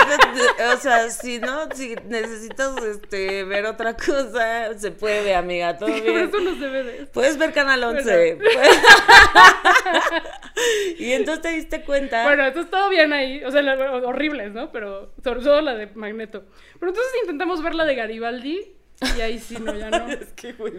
[0.73, 5.77] o sea, si no, si necesitas este, ver otra cosa, se puede, amiga.
[5.77, 6.17] Todo bien.
[6.17, 7.09] eso los DVDs.
[7.09, 8.38] Puedes ver Canal 11.
[10.99, 12.23] y entonces te diste cuenta.
[12.23, 13.43] Bueno, entonces todo bien ahí.
[13.43, 13.61] O sea,
[14.05, 14.71] horribles, ¿no?
[14.71, 16.43] Pero sobre todo la de Magneto.
[16.79, 18.76] Pero entonces intentamos ver la de Garibaldi.
[19.17, 20.07] Y ahí sí, no, ya no.
[20.11, 20.73] es que, güey.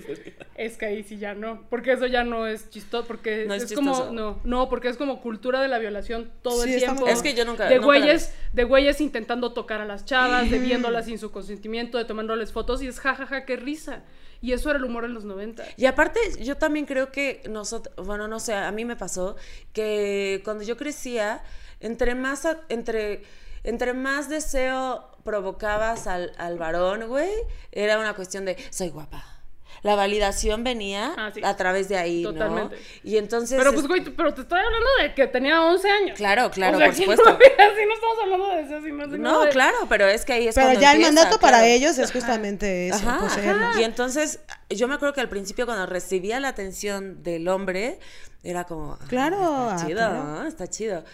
[0.56, 1.62] Es que ahí sí ya no.
[1.70, 3.06] Porque eso ya no es chistoso.
[3.06, 3.92] Porque No es es, como.
[3.92, 4.12] chistoso.
[4.12, 7.06] No, no, porque es como cultura de la violación todo Sí, el tiempo.
[7.06, 10.50] Es que yo nunca- De nunca la güeyes, de güeyes intentando tocar a las chavas,
[10.50, 12.82] de viéndolas sin su consentimiento, de tomándoles fotos.
[12.82, 14.02] Y es jajaja, qué risa.
[14.40, 15.64] Y eso era el humor en los 90.
[15.76, 19.36] Y aparte, yo también creo que nosotros, bueno, no sé, a mí me pasó
[19.72, 21.42] que cuando yo crecía,
[21.80, 23.22] entre más, a- entre,
[23.64, 27.30] entre más deseo provocabas al, al varón, güey,
[27.72, 29.37] era una cuestión de, soy guapa.
[29.82, 31.40] La validación venía Ah, sí.
[31.44, 32.76] a través de ahí, Totalmente.
[32.76, 32.82] ¿no?
[33.04, 33.56] Y entonces...
[33.58, 36.16] Pero pues, es- güey, pero te estoy hablando de que tenía 11 años.
[36.16, 37.24] Claro, claro, O sea, por supuesto.
[37.24, 40.32] No, así no estamos hablando de eso, sino de- No, de- claro, pero es que
[40.32, 43.62] ahí es Pero ya el mandato para ellos es justamente eso, Ajá, poseerlos.
[43.70, 43.80] ajá.
[43.80, 48.00] Y entonces, yo me acuerdo que al principio cuando recibía la atención del hombre,
[48.42, 50.24] era como, ah, Claro, ah, está chido, claro.
[50.24, 50.46] ¿no?
[50.46, 51.04] está chido.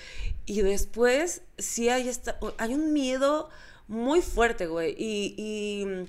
[0.47, 3.49] Y después, sí hay, esta, hay un miedo
[3.89, 4.95] muy fuerte, güey.
[4.99, 6.07] Y, y,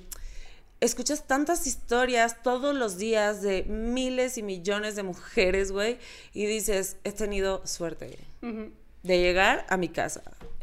[0.81, 5.97] escuchas tantas historias todos los días de miles y millones de mujeres, güey,
[6.33, 10.21] y dices, he tenido suerte de llegar a mi casa.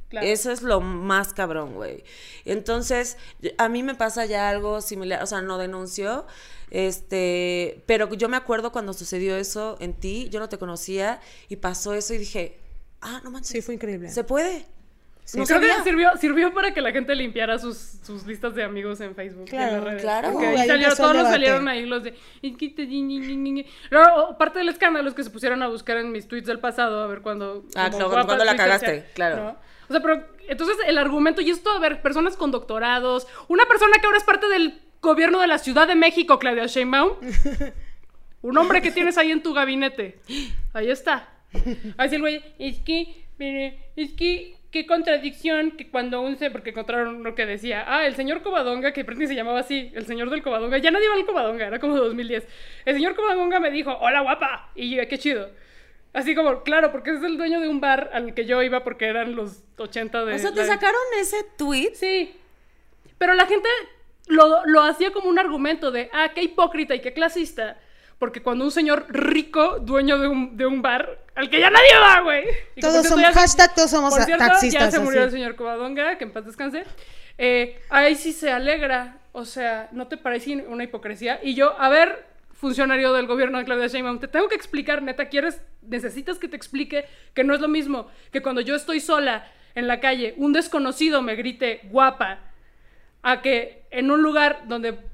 [0.09, 0.27] Claro.
[0.27, 2.05] Eso es lo más cabrón, güey.
[2.45, 3.17] Entonces,
[3.57, 6.27] a mí me pasa ya algo similar, o sea, no denuncio,
[6.71, 11.57] este, pero yo me acuerdo cuando sucedió eso en ti, yo no te conocía y
[11.57, 12.59] pasó eso y dije,
[13.01, 14.11] ah, no manches, Sí, fue increíble.
[14.11, 14.67] se puede.
[15.35, 15.85] No Creo que sabía.
[15.85, 19.47] sirvió, sirvió para que la gente limpiara sus, sus listas de amigos en Facebook.
[19.51, 20.03] y en Claro, las redes.
[20.03, 20.33] claro.
[20.33, 22.14] Porque ahí salieron, todos los salieron ahí los de.
[23.91, 27.03] Luego, parte del escándalo es que se pusieron a buscar en mis tweets del pasado
[27.03, 27.64] a ver cuándo.
[27.75, 29.37] Ah, claro, cuándo la cagaste, sea, claro.
[29.45, 29.57] ¿no?
[29.89, 33.97] O sea, pero entonces el argumento, y esto, a ver, personas con doctorados, una persona
[34.01, 37.12] que ahora es parte del gobierno de la Ciudad de México, Claudia Sheinbaum,
[38.43, 40.20] un hombre que tienes ahí en tu gabinete,
[40.73, 41.29] ahí está.
[41.99, 46.70] Así el güey, es que, mire, es que, qué contradicción que cuando un se, porque
[46.70, 50.31] encontraron lo que decía, ah, el señor Covadonga, que Britney se llamaba así, el señor
[50.31, 52.47] del Covadonga, ya nadie va al Covadonga, era como 2010.
[52.87, 55.51] El señor Covadonga me dijo, hola guapa, y yo, qué chido.
[56.14, 59.07] Así como, claro, porque es el dueño de un bar al que yo iba porque
[59.07, 60.35] eran los 80 de...
[60.35, 61.93] O sea, te la- sacaron ese tweet.
[61.95, 62.35] Sí.
[63.18, 63.68] Pero la gente
[64.27, 67.79] lo, lo hacía como un argumento de, ah, qué hipócrita y qué clasista.
[68.23, 71.99] Porque cuando un señor rico, dueño de un, de un bar, al que ya nadie
[72.01, 72.45] va, güey.
[72.81, 74.81] Todos somos, hashtag todos somos por cierto, taxistas.
[74.81, 75.27] ya se murió así.
[75.27, 76.85] el señor Covadonga, que en paz descanse.
[77.37, 79.18] Eh, ahí sí se alegra.
[79.33, 81.41] O sea, ¿no te parece una hipocresía?
[81.43, 85.29] Y yo, a ver, funcionario del gobierno de Claudia Sheinbaum, te tengo que explicar, neta,
[85.29, 89.51] ¿quieres, necesitas que te explique que no es lo mismo que cuando yo estoy sola
[89.75, 92.39] en la calle, un desconocido me grite guapa,
[93.23, 95.11] a que en un lugar donde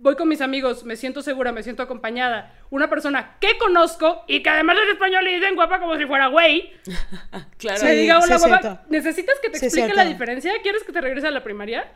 [0.00, 4.42] voy con mis amigos, me siento segura, me siento acompañada, una persona que conozco y
[4.42, 6.72] que además es español y dicen guapa como si fuera güey,
[7.58, 7.82] Claro.
[7.84, 8.80] me Sí, diga hola guapa, cierto.
[8.88, 10.52] ¿necesitas que te Sí explique la diferencia?
[10.62, 11.86] ¿Quieres que te regrese a la primaria?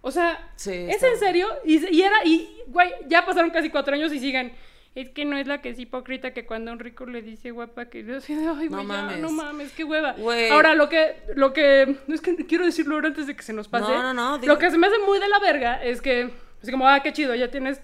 [0.00, 1.48] O sea, Sí, ¿es está- en serio?
[1.64, 4.52] Y, y era, y güey, ya pasaron casi cuatro años y siguen.
[4.94, 7.86] Es que no es la que es hipócrita que cuando un rico le dice guapa
[7.86, 9.18] que de, ay, güey, ya, mames.
[9.20, 10.14] no mames, qué hueva.
[10.50, 13.68] Ahora, lo que, lo que, es que quiero decirlo ahora antes de que se nos
[13.68, 13.90] pase.
[13.92, 14.46] No, no, no.
[14.46, 16.30] Lo que se me hace muy de la verga es que
[16.62, 17.80] Así como, ah, qué chido, ya tienes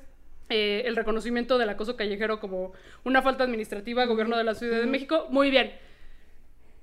[0.51, 2.73] eh, el reconocimiento del acoso callejero como
[3.05, 5.73] una falta administrativa, gobierno de la Ciudad de México, muy bien.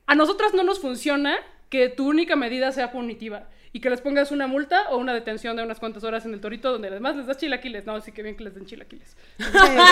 [0.08, 1.38] A nosotras no nos funciona
[1.70, 5.56] que tu única medida sea punitiva y que les pongas una multa o una detención
[5.56, 7.86] de unas cuantas horas en el torito donde además les das chilaquiles.
[7.86, 9.16] No, sí que bien que les den chilaquiles.
[9.38, 9.46] Sí,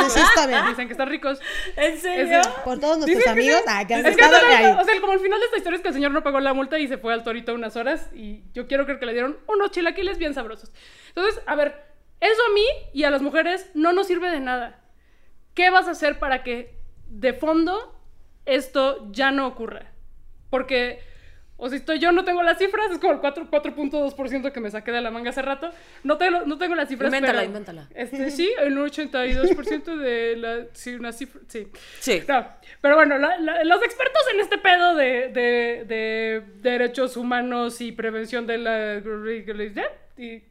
[0.09, 0.59] sí, está bien.
[0.67, 1.39] Dicen que están ricos.
[1.77, 2.39] ¿En serio?
[2.41, 4.65] Ese- Por todos nuestros que amigos ah, que han Es que no, ahí.
[4.77, 6.53] o sea, como el final de esta historia es que el señor no pagó la
[6.53, 9.37] multa y se fue al torito unas horas y yo quiero creer que le dieron
[9.47, 10.73] unos chilaquiles bien sabrosos.
[11.07, 11.88] Entonces, a ver,
[12.21, 14.79] eso a mí y a las mujeres no nos sirve de nada.
[15.53, 16.75] ¿Qué vas a hacer para que
[17.07, 17.99] de fondo
[18.45, 19.91] esto ya no ocurra?
[20.49, 20.99] Porque,
[21.57, 24.71] o si estoy yo no tengo las cifras, es como el 4 4.2% que me
[24.71, 25.69] saqué de la manga hace rato.
[26.03, 27.47] No tengo, no tengo las cifras, Invéntala, pero...
[27.47, 27.87] invéntala.
[27.93, 30.65] Este, sí, el 82% de la...
[30.73, 31.41] Sí, una cifra...
[31.47, 31.67] Sí.
[31.99, 32.23] Sí.
[32.27, 32.47] No,
[32.81, 37.91] pero bueno, la- la- los expertos en este pedo de, de- de derechos humanos y
[37.91, 39.01] prevención de la
[40.17, 40.43] y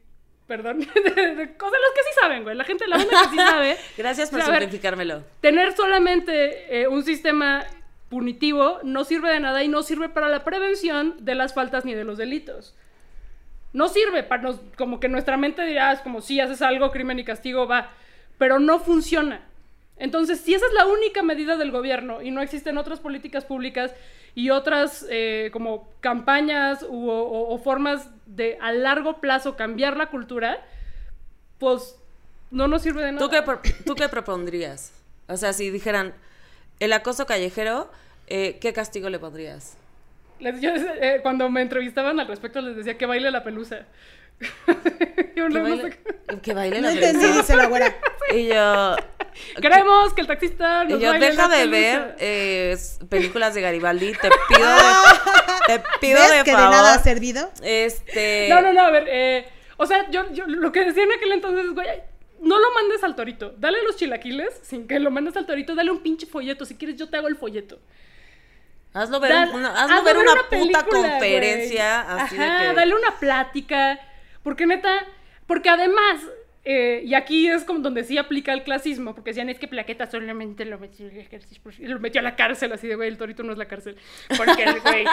[0.49, 0.79] perdón,
[1.15, 3.77] de, de cosas los que sí saben, güey, la gente la banda que sí sabe.
[3.97, 5.23] Gracias por O sea, a ver, simplificármelo.
[5.39, 7.63] tener solamente eh, un sistema
[8.09, 11.93] punitivo no sirve de nada y no sirve para la prevención de las faltas ni
[11.93, 12.75] de los delitos.
[13.71, 17.19] No sirve para nos, como que nuestra mente dirá, es como si haces algo, crimen
[17.19, 17.91] y castigo, va,
[18.39, 19.47] pero no funciona.
[19.99, 23.93] Entonces, si esa es la única medida del gobierno y no existen otras políticas públicas
[24.33, 30.09] y otras eh, como campañas u- o, o formas de a largo plazo cambiar la
[30.09, 30.65] cultura,
[31.57, 31.95] pues
[32.51, 33.25] no nos sirve de nada.
[33.25, 34.91] ¿Tú qué, pro- ¿Tú qué propondrías?
[35.27, 36.13] O sea, si dijeran
[36.79, 37.91] el acoso callejero,
[38.27, 39.75] eh, ¿qué castigo le pondrías?
[40.39, 43.85] Les- yo, eh, cuando me entrevistaban al respecto les decía que baile la pelusa.
[45.35, 45.97] Yo no- no baile,
[46.41, 47.41] que baile No la entendí, pelusa.
[47.41, 47.95] dice la güera.
[48.31, 48.95] Y yo,
[49.61, 51.67] Queremos que el taxista nos y yo deja de pelusa".
[51.67, 52.77] ver eh,
[53.09, 56.69] películas de Garibaldi, te pido de, te pido ¿Ves de que favor.
[56.69, 57.49] de nada ha servido?
[57.63, 61.11] Este, No, no, no, a ver, eh, o sea, yo, yo lo que decía en
[61.13, 61.87] aquel entonces es, güey,
[62.41, 65.89] no lo mandes al torito, dale los chilaquiles, sin que lo mandes al torito, dale
[65.89, 67.79] un pinche folleto, si quieres yo te hago el folleto.
[68.93, 72.73] hazlo ver, Dale- una, hazlo hazlo ver una, puta película, conferencia así Ajá, de que
[72.75, 73.99] dale una plática,
[74.43, 75.05] porque neta,
[75.47, 76.21] porque además,
[76.65, 80.05] eh, y aquí es como donde sí aplica el clasismo, porque decían, es que Plaqueta
[80.07, 81.09] solamente lo metió,
[81.79, 83.97] lo metió a la cárcel, así de, güey, el torito no es la cárcel,
[84.37, 85.05] porque el güey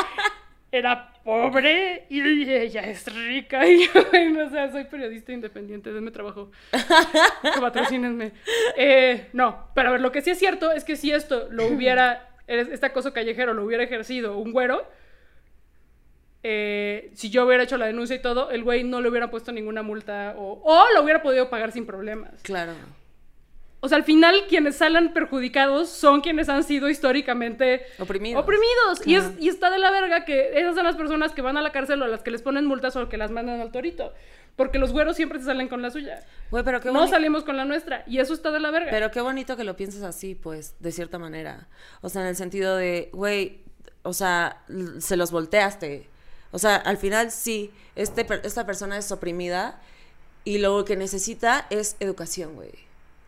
[0.73, 2.21] era pobre y
[2.51, 6.51] ella es rica, y yo, güey, o sea, soy periodista independiente, denme trabajo,
[7.61, 8.33] patrocínenme.
[8.77, 11.67] Eh, no, pero a ver, lo que sí es cierto es que si esto lo
[11.67, 14.87] hubiera, este acoso callejero lo hubiera ejercido un güero,
[16.43, 19.53] eh, si yo hubiera hecho la denuncia y todo, el güey no le hubiera puesto
[19.53, 22.31] ninguna multa o, o lo hubiera podido pagar sin problemas.
[22.43, 22.73] claro.
[23.81, 28.43] O sea, al final quienes salen perjudicados son quienes han sido históricamente Oprimidos.
[28.43, 29.07] oprimidos.
[29.07, 31.63] Y, es, y está de la verga que esas son las personas que van a
[31.63, 34.13] la cárcel o a las que les ponen multas o que las mandan al torito.
[34.57, 36.25] Porque los güeros siempre se salen con la suya.
[36.51, 38.03] Güey, pero qué No salimos con la nuestra.
[38.09, 38.91] Y eso está de la verga.
[38.91, 41.69] Pero qué bonito que lo pienses así, pues, de cierta manera.
[42.01, 43.61] O sea, en el sentido de, güey,
[44.03, 44.63] o sea,
[44.99, 46.09] se los volteaste.
[46.57, 49.79] O sea, al final sí, este, esta persona es oprimida
[50.43, 52.71] y lo que necesita es educación, güey.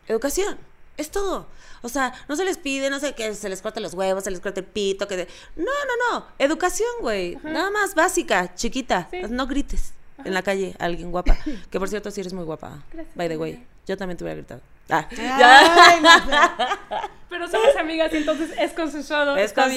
[0.07, 0.57] Educación.
[0.97, 1.47] Es todo.
[1.83, 4.31] O sea, no se les pide, no sé, que se les corte los huevos, se
[4.31, 5.19] les corte el pito, que...
[5.19, 6.27] de- No, no, no.
[6.39, 7.37] Educación, güey.
[7.43, 9.09] Nada más básica, chiquita.
[9.11, 9.21] Sí.
[9.29, 9.93] No grites
[10.25, 11.37] en la calle a alguien guapa.
[11.71, 12.83] Que por cierto, sí eres muy guapa.
[12.95, 13.53] Gracias, By the way.
[13.57, 13.69] amiga.
[13.87, 14.63] Yo también te hubiera gritado.
[14.89, 19.37] Ah, Ay, no, Pero somos amigas entonces es consensuado.
[19.37, 19.77] Es bien.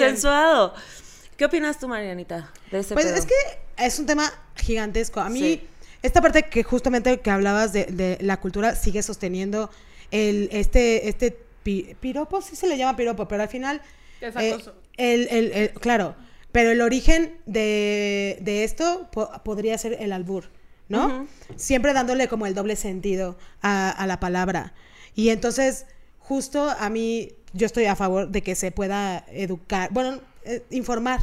[1.41, 3.15] ¿Qué opinas tú, Marianita, de ese Pues pedo?
[3.15, 3.33] es que
[3.83, 5.21] es un tema gigantesco.
[5.21, 5.67] A mí, Sí.
[6.03, 9.71] esta parte que justamente que hablabas de, de la cultura sigue sosteniendo
[10.11, 13.81] el, este, este pi- piropo, sí se le llama piropo, pero al final...
[14.21, 14.55] Es eh,
[14.97, 16.13] el, el- el- claro,
[16.51, 20.43] pero el origen de, de esto po- podría ser el albur,
[20.89, 21.25] ¿no?
[21.55, 24.75] Siempre dándole como el doble sentido a, a la palabra.
[25.15, 25.87] Y entonces,
[26.19, 31.19] justo a mí, yo estoy a favor de que se pueda educar, bueno, eh, informar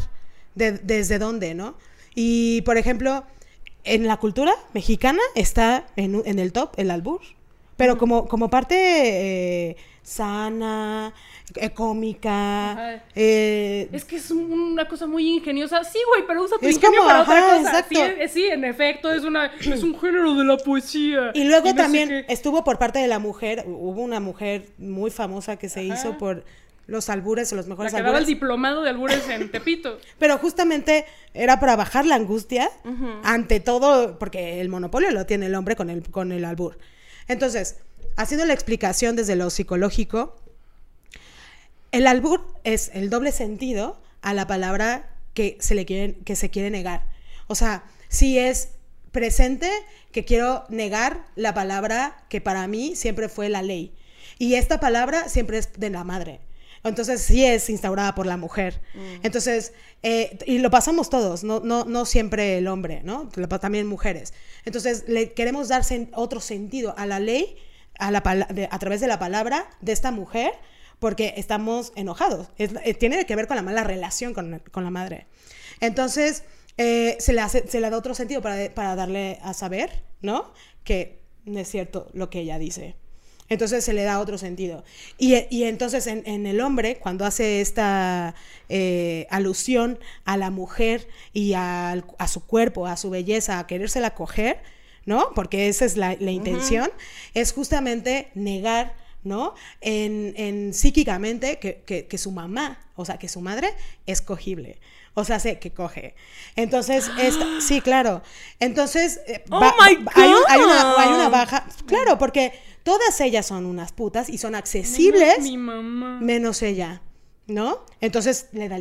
[0.54, 1.74] de- desde dónde, ¿no?
[2.14, 3.24] Y, por ejemplo,
[3.84, 7.20] en la cultura mexicana está en, el top el albur,
[7.76, 8.74] pero como, como parte
[9.70, 11.12] eh, sana,
[11.54, 15.84] eh, cómica, eh, Es que es un- una cosa muy ingeniosa.
[15.84, 17.60] Sí, güey, pero usa tu Es ingenio como, para otra cosa.
[17.80, 18.00] exacto.
[18.32, 21.30] Sí, en efecto, es, una, es un género de la poesía.
[21.34, 25.68] Y luego también estuvo por parte de la mujer, hubo una mujer muy famosa que
[25.68, 25.94] se Ajá.
[25.94, 26.44] hizo por
[26.88, 28.26] los albures o los La mejores que daba el albures.
[28.26, 29.98] diplomado de albures en Tepito.
[30.18, 32.70] Pero justamente era para bajar la angustia
[33.22, 36.78] ante todo, porque el monopolio lo tiene el hombre con el, con el albur.
[37.28, 37.76] Entonces,
[38.16, 40.34] haciendo la explicación desde lo psicológico,
[41.92, 46.50] el albur es el doble sentido a la palabra que se le quiere, que se
[46.50, 47.04] quiere negar.
[47.46, 48.70] O sea, si es
[49.12, 49.70] presente
[50.10, 53.94] que quiero negar la palabra que para mí siempre fue la ley.
[54.38, 56.40] Y esta palabra siempre es de la madre.
[56.84, 58.80] Entonces sí es instaurada por la mujer.
[59.22, 59.72] Entonces,
[60.02, 63.28] eh, y lo pasamos todos, no, no, no siempre el hombre, ¿no?
[63.60, 64.32] También mujeres.
[64.64, 67.56] Entonces, le queremos dar sen- otro sentido a la ley
[67.98, 68.20] a, la,
[68.50, 70.52] de- a través de la palabra de esta mujer
[71.00, 72.48] porque estamos enojados.
[72.58, 75.26] Es- eh, tiene que ver con la mala relación con, con la madre.
[75.80, 76.44] Entonces,
[76.76, 80.52] eh, se, le hace, se le da otro sentido para, para darle a saber, ¿no?
[80.84, 82.94] Que no es cierto lo que ella dice.
[83.48, 84.84] Entonces se le da otro sentido.
[85.16, 88.34] Y, y entonces en, en el hombre, cuando hace esta
[88.68, 94.14] eh, alusión a la mujer y al- a, su cuerpo, a su belleza, a querérsela
[94.14, 94.60] coger,
[95.06, 95.32] ¿no?
[95.34, 96.90] Porque esa es la, la intención,
[97.32, 98.94] es justamente negar,
[99.28, 99.54] ¿no?
[99.80, 103.74] En, en psíquicamente que, que- que su mamá, o sea, que su madre
[104.06, 104.80] es cogible.
[105.14, 106.14] O sea, sé que coge.
[106.56, 108.22] Entonces, esta- sí, claro.
[108.60, 111.66] Entonces, eh, Oh va- my va- hay, un- hay una, hay una baja.
[111.86, 112.52] Claro, porque
[112.82, 116.20] todas ellas son unas putas y son accesibles, Mi mamá.
[116.20, 117.02] menos ella,
[117.46, 117.84] ¿no?
[118.00, 118.78] Entonces le da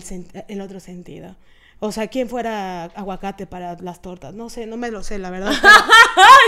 [0.47, 1.35] el otro sentido.
[1.79, 4.33] O sea, ¿quién fuera aguacate para las tortas?
[4.33, 5.51] No sé, no me lo sé, la verdad.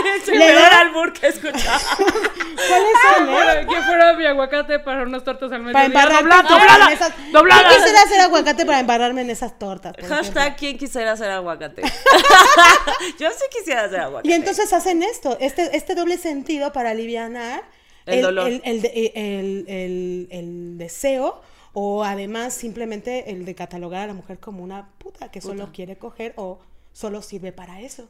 [0.02, 1.80] pero- es el Le peor da- albur que he escuchado.
[1.96, 3.32] ¿Cuáles son, eh?
[3.32, 5.86] Fuera- Que fuera mi aguacate para unas tortas al Para mediodía.
[5.86, 7.62] embarrar tortas doblada, en esas- doblada.
[7.62, 9.94] Yo quisiera hacer aguacate para embarrarme en esas tortas.
[10.08, 11.82] Hashtag, ¿quién quisiera hacer aguacate?
[13.20, 14.28] Yo sí quisiera hacer aguacate.
[14.28, 17.62] Y entonces hacen esto, este, este doble sentido para alivianar
[18.06, 21.40] El el, el el- el- el deseo
[21.72, 25.96] o además simplemente el de catalogar a la mujer como una puta que solo quiere
[25.96, 26.60] coger o
[26.92, 28.08] solo sirve para eso.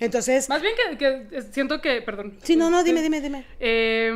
[0.00, 0.98] Entonces, Más bien que,
[1.28, 2.38] que siento que, perdón.
[2.42, 3.44] sí, no, no, dime, dime, dime.
[3.60, 4.12] eh,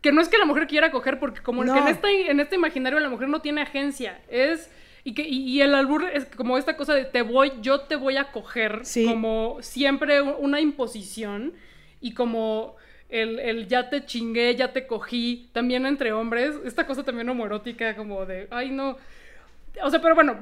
[0.00, 1.72] que no es que la mujer quiera coger, porque como No.
[1.74, 4.20] que en este, en este imaginario la mujer no tiene agencia.
[4.28, 4.70] Es.
[5.02, 7.94] Y, que, y, y el albur es como esta cosa de te voy, yo te
[7.96, 9.04] voy a coger, Sí.
[9.06, 11.52] como siempre una imposición
[12.00, 12.74] y como
[13.08, 17.94] el, el ya te chingué, ya te cogí, también entre hombres, esta cosa también homoerótica
[17.96, 18.96] como de, ay no,
[19.82, 20.38] o sea, pero bueno,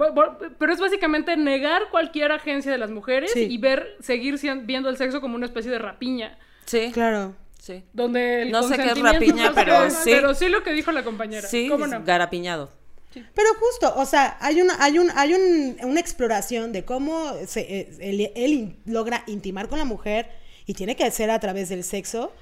[0.58, 3.46] pero es básicamente negar cualquier agencia de las mujeres Sí.
[3.50, 6.38] y ver, seguir viendo el sexo como una especie de rapiña.
[6.66, 7.34] Sí, Claro.
[7.58, 7.82] sí.
[7.92, 10.10] Donde el No sé qué es rapiña, no sé pero qué es, sí.
[10.12, 11.46] Pero sí lo que dijo la compañera.
[11.48, 12.02] Sí, ¿Cómo no?
[12.04, 12.70] garapiñado.
[13.12, 17.60] Pero justo, o sea, hay una, hay un, hay un- una exploración de cómo se,
[17.60, 20.30] eh, él, él in- logra intimar con la mujer
[20.66, 22.32] y tiene que ser a través del sexo,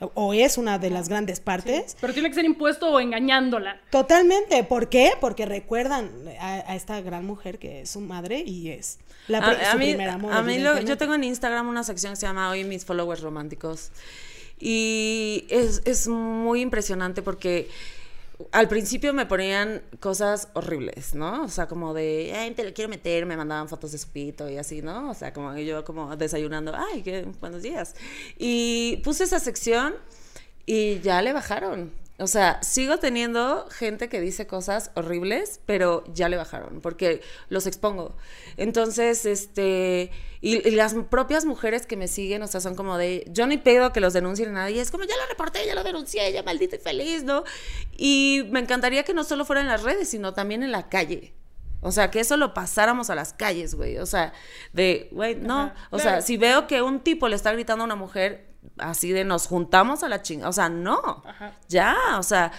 [0.00, 1.96] o- es una de las grandes partes.
[2.00, 3.80] Pero tiene que ser impuesto o engañándola.
[3.90, 4.64] Totalmente.
[4.64, 5.12] ¿Por qué?
[5.20, 8.98] Porque recuerdan a, a esta gran mujer que es su madre y es
[9.28, 10.32] la, a, a su mí, primer amor.
[10.32, 13.20] a mí lo- yo tengo en Instagram una sección que se llama Hoy mis followers
[13.20, 13.90] románticos.
[14.58, 17.68] Y es, es muy impresionante porque
[18.52, 21.44] al principio me ponían cosas horribles, ¿no?
[21.44, 24.48] O sea, como de, ay, te lo quiero meter, me mandaban fotos de su pito
[24.48, 25.10] y así, ¿no?
[25.10, 27.94] O sea, como yo como desayunando, ay, qué buenos días.
[28.38, 29.94] Y puse esa sección
[30.66, 31.92] y ya le bajaron.
[32.20, 37.66] O sea, sigo teniendo gente que dice cosas horribles, pero ya le bajaron, porque los
[37.66, 38.16] expongo.
[38.56, 40.10] Entonces, este,
[40.40, 43.56] y, y las propias mujeres que me siguen, o sea, son como de, yo ni
[43.56, 46.42] pedo que los denuncien a nadie, es como, ya lo reporté, ya lo denuncié, ya
[46.42, 47.42] maldito y feliz, ¿no?
[47.96, 51.34] Y me encantaría que no solo fuera en las redes, sino también en la calle.
[51.82, 53.96] O sea, que eso lo pasáramos a las calles, güey.
[53.96, 54.34] O sea,
[54.72, 55.62] de, güey, no.
[55.62, 56.10] Ajá, o claro.
[56.10, 59.46] sea, si veo que un tipo le está gritando a una mujer así de nos
[59.46, 61.22] juntamos a la chinga, o sea, no.
[61.26, 61.56] Ajá.
[61.68, 62.52] Ya, o sea,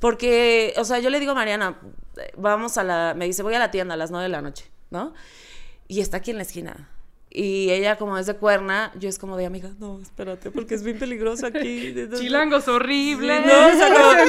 [0.00, 1.78] porque, o sea, yo le digo a Mariana,
[2.36, 4.70] vamos a la, me dice, voy a la tienda a las nueve de la noche,
[4.90, 5.14] ¿no?
[5.88, 6.88] Y está aquí en la esquina.
[7.38, 10.82] Y ella, como es de cuerna, yo es como de amiga, no, espérate, porque es
[10.82, 11.94] bien peligroso aquí.
[12.18, 13.42] Chilangos horribles.
[13.44, 13.72] Sí, no, o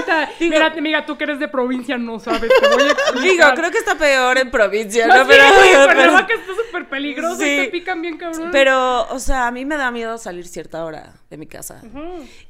[0.03, 2.51] sea, digo- amiga, tú que eres de provincia no sabes.
[2.59, 3.21] Te voy a.
[3.21, 5.23] Digo, creo que está peor en provincia, No, ¿no?
[5.23, 8.49] sí, pero, Cuernavaca está súper peligroso y te pican bien cabrón.
[8.51, 11.81] pero, o sea, a mí me da miedo salir cierta hora de mi casa.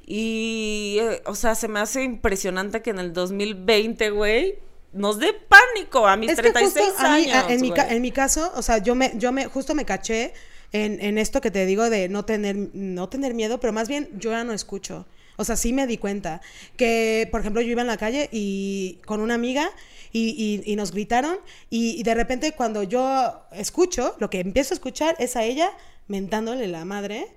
[0.05, 4.55] Y, eh, o sea, se me hace impresionante que en el 2020, güey,
[4.94, 7.46] nos dé pánico a mis Es que 36 justo a mí, años.
[7.52, 10.34] en, mi, en caso, o sea, yo me, yo me, justo me caché
[10.72, 14.10] en, en esto que te digo de no tener, no tener miedo, pero más bien
[14.20, 15.06] yo ya no escucho.
[15.40, 16.42] O sea, sí me di cuenta
[16.78, 19.70] que, por ejemplo, yo iba en la calle y con una amiga
[20.12, 20.30] y,
[20.66, 21.38] y- y nos gritaron
[21.70, 25.70] y, y de repente cuando yo escucho, lo que empiezo a escuchar es a ella
[26.08, 27.28] mentándole la madre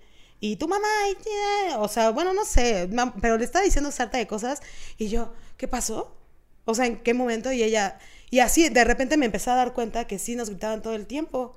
[0.40, 2.88] y tu mamá, y tía", o sea, bueno, no sé,
[3.20, 4.62] pero le estaba diciendo sarta de cosas
[4.96, 6.16] y yo, ¿qué pasó?
[6.70, 7.52] O sea, ¿en qué momento?
[7.52, 7.98] Y ella,
[8.30, 11.06] y así de repente me empecé a dar cuenta que sí nos gritaban todo el
[11.06, 11.56] tiempo.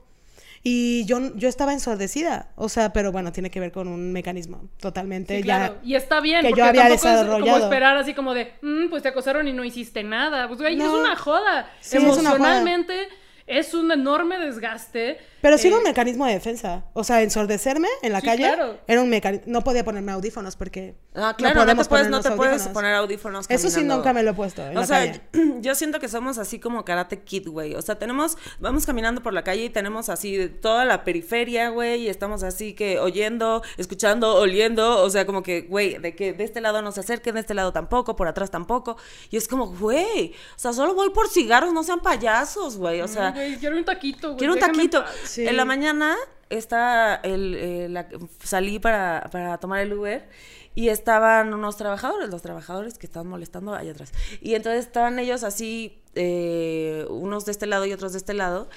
[0.66, 2.48] Y yo, yo estaba ensordecida.
[2.56, 5.58] O sea, pero bueno, tiene que ver con un mecanismo totalmente Sí, ya.
[5.58, 5.76] claro.
[5.84, 7.64] Y está bien, que yo había tampoco es como desarrollado.
[7.66, 10.48] esperar así como de, "Mm, pues te acosaron y no hiciste nada.
[10.48, 10.98] Pues güey, es No.
[11.02, 11.70] una joda.
[11.82, 12.22] Sí, es una joda.
[12.36, 13.10] Emocionalmente
[13.46, 15.18] es un enorme desgaste.
[15.44, 16.86] Pero sí era un Eh, mecanismo de defensa.
[16.94, 18.78] O sea, ensordecerme en la Sí, calle claro.
[18.88, 19.44] era un mecanismo.
[19.48, 20.96] No podía ponerme audífonos porque.
[21.14, 23.46] Ah, claro, no, te podemos puedes, no te puedes poner audífonos.
[23.50, 24.66] Eso sí nunca me lo he puesto.
[24.66, 25.22] En O la sea, calle.
[25.62, 27.76] yo siento que somos así como Karate Kid, güey.
[27.76, 32.04] O sea, tenemos, vamos caminando por la calle y tenemos así toda la periferia, güey,
[32.04, 36.46] y estamos así que oyendo, escuchando, oliendo, o sea, como que, güey, de que de
[36.46, 38.96] este lado no se acerquen, de este lado tampoco, por atrás tampoco.
[39.30, 43.02] Y es como, güey, o sea, solo voy por cigarros, no sean payasos, güey.
[43.02, 44.38] O sea, Güey, quiero un taquito, güey.
[44.38, 45.04] Quiero un taquito.
[45.34, 45.48] Sí.
[45.48, 46.16] En la mañana
[46.50, 48.08] está el, eh, la-
[48.44, 50.28] salí para, para tomar el Uber
[50.76, 54.12] y estaban unos trabajadores, los trabajadores que estaban molestando allá atrás.
[54.42, 58.70] Y entonces estaban ellos así, eh, unos de este lado y otros de este lado.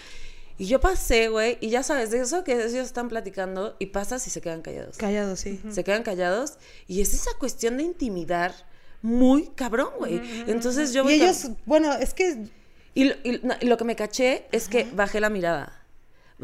[0.59, 4.27] Y yo pasé, güey, y ya sabes, de eso que ellos están platicando y pasas
[4.27, 4.97] y se quedan callados.
[4.97, 5.61] Callado, sí.
[5.71, 6.55] Se quedan callados
[6.87, 8.55] y es esa cuestión de intimidar
[9.03, 10.19] muy cabrón, güey.
[10.47, 12.47] Entonces yo Y ellos, bueno, es que.
[12.95, 13.15] y lo,
[13.61, 15.76] y lo que me caché es que bajé la mirada.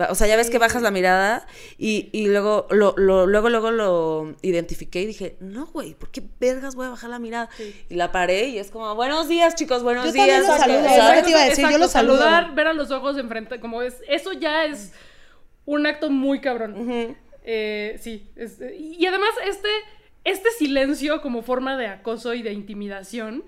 [0.09, 3.70] O sea, ya ves que bajas la mirada y, y luego, lo, lo- luego, luego
[3.70, 7.51] lo identifiqué y dije, no, güey, ¿por qué vergas voy a bajar la mirada?
[7.90, 10.47] Y la paré y es como, buenos días, chicos, buenos Yo días.
[10.47, 10.78] los saludo,
[11.22, 12.16] te iba a decir, yo los saludo.
[12.18, 14.93] Saludar, ver a los ojos enfrente, como es, eso ya es
[15.66, 16.74] un acto muy cabrón.
[16.88, 17.14] Ujú.
[17.45, 19.68] Eh, sí, es- y además este,
[20.24, 23.45] este silencio como forma de acoso y de intimidación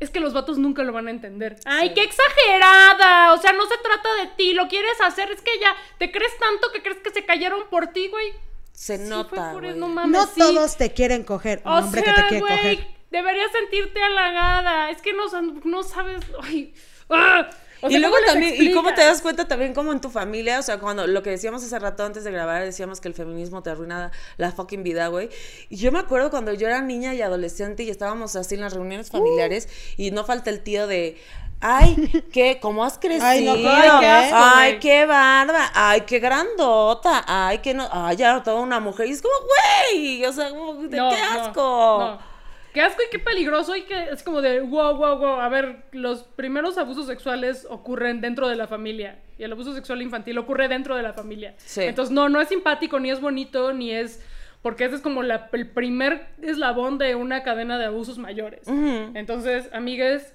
[0.00, 1.56] es que los vatos nunca lo van a entender.
[1.64, 3.32] ¡Ay, qué exagerada!
[3.32, 6.36] O sea, no se trata de ti, lo quieres hacer, es que ya te crees
[6.38, 8.32] tanto que crees que se cayeron por ti, güey.
[8.72, 9.70] Se Sí, fue nota, por güey.
[9.70, 10.38] eso, no mames, No sí.
[10.40, 11.62] todos te quieren coger.
[11.64, 12.86] Un O hombre sea, que te quiere güey, coger.
[13.10, 14.90] deberías sentirte halagada.
[14.90, 15.24] Es que no,
[15.64, 16.24] no sabes.
[16.42, 16.74] Ay,
[17.10, 17.48] ¡ah!
[17.82, 20.08] O y luego ¿cómo les también, y cómo te das cuenta también como en tu
[20.08, 23.14] familia, o sea, cuando lo que decíamos hace rato antes de grabar, decíamos que el
[23.14, 25.28] feminismo te arruina la fucking vida, güey.
[25.68, 28.72] Y yo me acuerdo cuando yo era niña y adolescente y estábamos así en las
[28.72, 31.18] reuniones familiares y no falta el tío de,
[31.60, 32.58] ay, ¿qué?
[32.60, 33.26] ¿Cómo has crecido?
[33.26, 33.68] Ay, no, qué
[34.06, 39.06] asco, Ay, qué barba, ay, qué grandota, ay, que no, ay, ya toda una mujer.
[39.06, 41.98] Y es como, güey, o sea, como, de No, qué asco.
[42.00, 42.35] no.
[42.76, 45.40] Qué asco y qué peligroso y que es como de wow, wow, wow.
[45.40, 50.02] A ver, los primeros abusos sexuales ocurren dentro de la familia y el abuso sexual
[50.02, 51.54] infantil ocurre dentro de la familia.
[51.56, 51.84] Sí.
[51.84, 54.22] Entonces, no, no es simpático, ni es bonito, ni es.
[54.60, 58.68] Porque ese es como la- el primer eslabón de una cadena de abusos mayores.
[58.68, 60.34] Entonces, amigues,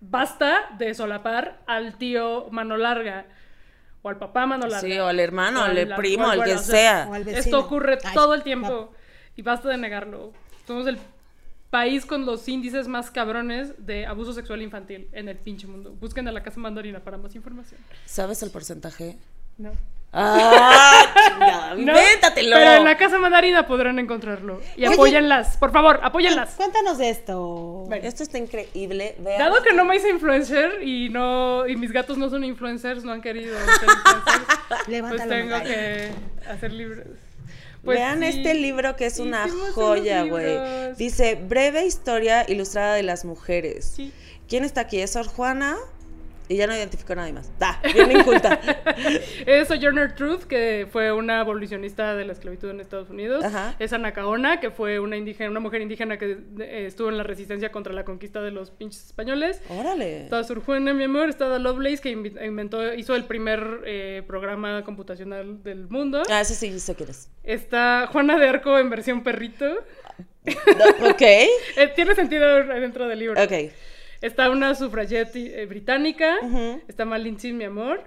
[0.00, 3.26] basta de solapar al tío mano larga
[4.02, 4.80] o al papá mano larga.
[4.80, 7.08] Sí, o al hermano, O al al- primo, o al- al que bueno, o sea.
[7.10, 7.16] O.
[7.16, 8.44] Esto ocurre Ay, todo el va.
[8.44, 8.92] tiempo
[9.36, 10.32] y basta de negarlo.
[10.66, 10.98] Somos el
[11.74, 15.92] país con los índices más cabrones de abuso sexual infantil en el pinche mundo.
[16.00, 17.80] Busquen a la Casa Mandarina para más información.
[18.06, 19.18] ¿Sabes el porcentaje?
[19.58, 19.72] No.
[20.12, 21.02] ¡Ah!
[21.74, 22.54] No, ¡Invéntatelo!
[22.54, 24.60] Pero en la Casa Mandarina podrán encontrarlo.
[24.76, 24.94] Y Oye.
[24.94, 26.54] apóyenlas, por favor, apóyenlas.
[26.54, 27.88] Cuéntanos de esto.
[27.90, 29.16] Esto está increíble.
[29.18, 29.40] Vean.
[29.40, 33.10] Dado que no me hice influencer y no y mis gatos no son influencers, no
[33.10, 36.12] han querido ser influencers, pues tengo que
[36.48, 37.04] hacer libros.
[37.84, 40.58] Pues Vean sí, este libro que es una hicimos joya, güey.
[40.96, 43.92] Dice, breve historia ilustrada de las mujeres.
[43.96, 44.12] Sí.
[44.48, 45.00] ¿Quién está aquí?
[45.00, 45.76] Es Sor Juana.
[46.48, 47.50] Y ya no identificó a nadie más.
[47.58, 48.60] Da, bien inculta.
[49.46, 53.44] Es Sojourner Truth, que fue una abolicionista de la esclavitud en Estados Unidos.
[53.44, 53.74] Ajá.
[53.78, 57.22] Es Ana Caona, que fue una indígena, una mujer indígena que eh, estuvo en la
[57.22, 59.62] resistencia contra la conquista de los pinches españoles.
[59.68, 60.24] Órale.
[60.24, 65.62] Está Sor Juana, mi amor, está Lovelace, que inventó, hizo el primer eh, programa computacional
[65.62, 66.22] del mundo.
[66.30, 67.30] Ah, ese sí sé quién es.
[67.42, 69.66] Está Juana de Arco en versión perrito.
[70.44, 71.22] No, ok.
[71.76, 73.42] Eh, tiene sentido dentro del libro.
[73.42, 73.52] Ok.
[74.24, 76.36] Está una sufragette eh, británica.
[76.88, 78.02] Está Malintzin, mi amor.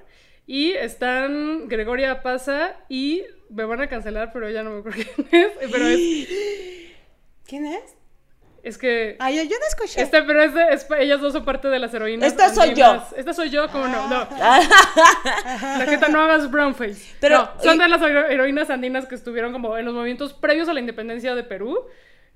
[0.47, 5.27] Y están Gregoria Pasa y me van a cancelar, pero ya no me acuerdo quién
[5.43, 5.51] es.
[5.71, 6.27] Pero es,
[7.45, 7.95] ¿Quién es?
[8.63, 9.15] es que.
[9.19, 10.01] Ay, yo, yo no escuché.
[10.01, 12.27] Este, pero es de- es pa- ellas dos son parte de las heroínas.
[12.27, 13.01] Esta soy yo.
[13.15, 14.09] Esta soy yo, ¿cómo no?
[14.09, 14.27] No.
[14.41, 14.59] Ah,
[15.79, 17.15] La gente no hagas brownface.
[17.21, 20.67] Pero- No, son de las hero- heroínas andinas que estuvieron como en los movimientos previos
[20.67, 21.77] a la independencia de Perú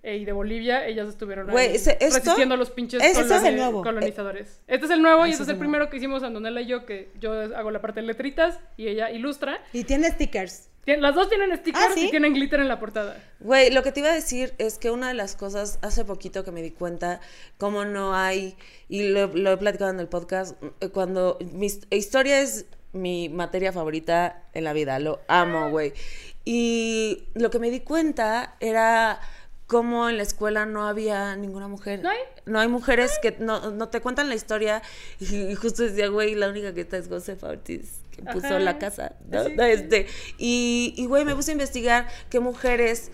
[0.03, 0.85] eh, y de Bolivia.
[0.87, 3.83] Ellas estuvieron ahí Güey, ese- esto- resistiendo a los pinches ese es coloni- el nuevo.
[3.83, 4.59] colonizadores.
[4.67, 6.85] Este es el nuevo Ah, y este es el primero que hicimos Andonela y yo,
[6.85, 9.59] que yo hago la parte de letritas y ella ilustra.
[9.73, 10.67] Y tiene stickers.
[10.83, 12.07] Tien- Las dos tienen stickers Ah, ¿sí?
[12.07, 13.15] y tienen glitter en la portada.
[13.39, 16.43] Güey, lo que te iba a decir es que una de las cosas, hace poquito
[16.43, 17.19] que me di cuenta,
[17.59, 18.55] cómo no hay,
[18.89, 23.29] y lo, lo he platicado en el podcast, eh, cuando mi his- historia es mi
[23.29, 25.93] materia favorita en la vida, lo amo, güey.
[26.45, 29.19] Y lo que me di cuenta era
[29.71, 32.01] cómo en la escuela no había ninguna mujer.
[32.03, 32.17] ¿No hay?
[32.45, 34.81] No hay mujeres que no, no te cuentan la historia.
[35.21, 38.59] Y, justo decía, güey, la única que está es Josefa Ortiz, que puso Ajá.
[38.59, 39.15] la casa.
[39.29, 39.45] ¿no?
[39.45, 39.55] Sí.
[39.59, 40.07] Este,
[40.37, 43.11] y, y, güey, me puse a investigar qué mujeres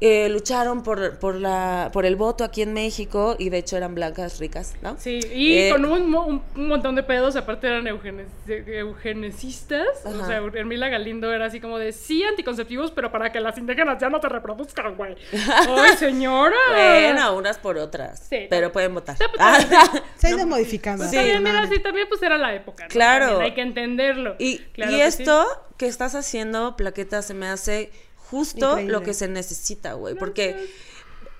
[0.00, 3.94] eh, lucharon por, por, la, por el voto aquí en México y de hecho eran
[3.94, 4.96] blancas ricas, ¿no?
[4.98, 8.26] Sí, y Eh, con un, mo- un- un montón de pedos, aparte eran eugene-
[8.66, 9.86] eugenecistas.
[10.04, 13.98] O sea, Hermila Galindo era así como de sí anticonceptivos, pero para que las indígenas
[14.00, 15.16] ya no se reproduzcan, güey.
[15.68, 16.56] ¡Ay, señora!
[16.72, 18.26] Bueno, unas por otras.
[18.28, 18.46] Sí.
[18.50, 19.16] pero pueden votar.
[19.16, 19.66] Pues,
[20.16, 21.04] Se ha ido modificando.
[21.04, 22.84] Pues Sí, también, mira, sí, también pues era la época.
[22.84, 22.88] ¿no?
[22.90, 23.26] Claro.
[23.28, 24.36] También hay que entenderlo.
[24.38, 25.22] Y, Claro y que sí.
[25.22, 27.90] esto que estás haciendo, Plaqueta, se me hace
[28.30, 28.92] justo Increíble.
[28.92, 30.14] lo que se necesita, güey.
[30.14, 30.68] Porque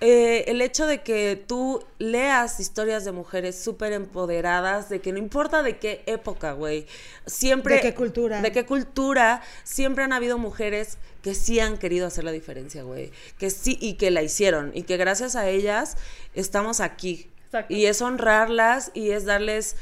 [0.00, 5.18] eh, el hecho de que tú leas historias de mujeres súper empoderadas, de que no
[5.18, 6.86] importa de qué época, güey,
[7.24, 7.76] siempre...
[7.76, 8.42] ¿De qué cultura?
[8.42, 13.10] De qué cultura, siempre han habido mujeres que sí han querido hacer la diferencia, güey.
[13.38, 14.70] Que sí, y que la hicieron.
[14.74, 15.96] Y que gracias a ellas
[16.34, 17.30] estamos aquí.
[17.46, 17.72] Exacto.
[17.72, 19.76] Y es honrarlas y es darles...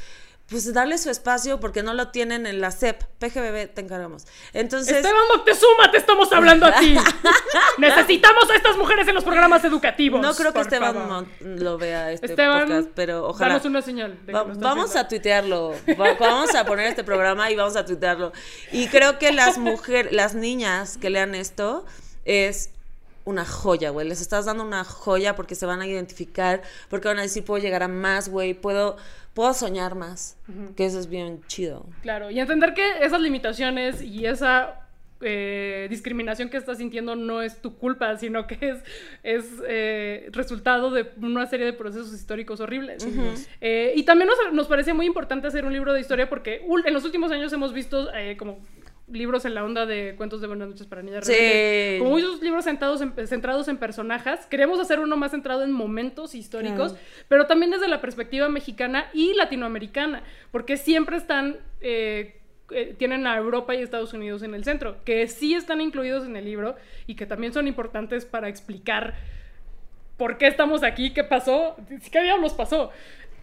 [0.47, 3.01] Pues darles su espacio porque no lo tienen en la CEP.
[3.19, 4.25] PGBB, te encargamos.
[4.53, 4.97] Entonces...
[4.97, 6.95] Esteban Moctezuma, te estamos hablando a ti.
[7.77, 10.21] Necesitamos a estas mujeres en los programas educativos.
[10.21, 11.09] No creo que Esteban favor.
[11.41, 13.49] Mon- lo vea este Esteban, podcast, pero ojalá.
[13.53, 15.73] danos una señal de Va- vamos a tuitearlo.
[15.99, 18.31] Va- vamos a poner este programa y vamos a tuitearlo.
[18.71, 21.85] Y creo que las mujeres, las niñas que lean esto
[22.23, 22.69] es
[23.23, 24.07] una joya, güey.
[24.07, 27.61] Les estás dando una joya porque se van a identificar, porque van a decir, puedo
[27.61, 28.97] llegar a más, güey, puedo,
[29.35, 30.37] puedo soñar más.
[30.75, 31.85] Que eso es bien chido.
[32.01, 34.79] Claro, y entender que esas limitaciones y esa
[35.21, 38.77] eh, discriminación que estás sintiendo no es tu culpa, sino que es,
[39.23, 43.05] es eh, resultado de una serie de procesos históricos horribles.
[43.61, 46.93] Eh, y también nos, nos parece muy importante hacer un libro de historia porque en
[46.93, 48.59] los últimos años hemos visto eh, como
[49.07, 51.97] libros en la onda de cuentos de buenas noches para niñas Sí.
[51.99, 56.33] como muchos libros centrados en, centrados en personajes queremos hacer uno más centrado en momentos
[56.33, 57.05] históricos Claro.
[57.27, 62.41] pero también desde la perspectiva mexicana y latinoamericana, porque siempre están, eh,
[62.71, 66.35] eh, tienen a Europa y Estados Unidos en el centro, que sí están incluidos en
[66.35, 66.75] el libro
[67.05, 69.13] y que también son importantes para explicar
[70.17, 71.75] por qué estamos aquí, qué pasó,
[72.11, 72.89] qué diablos pasó.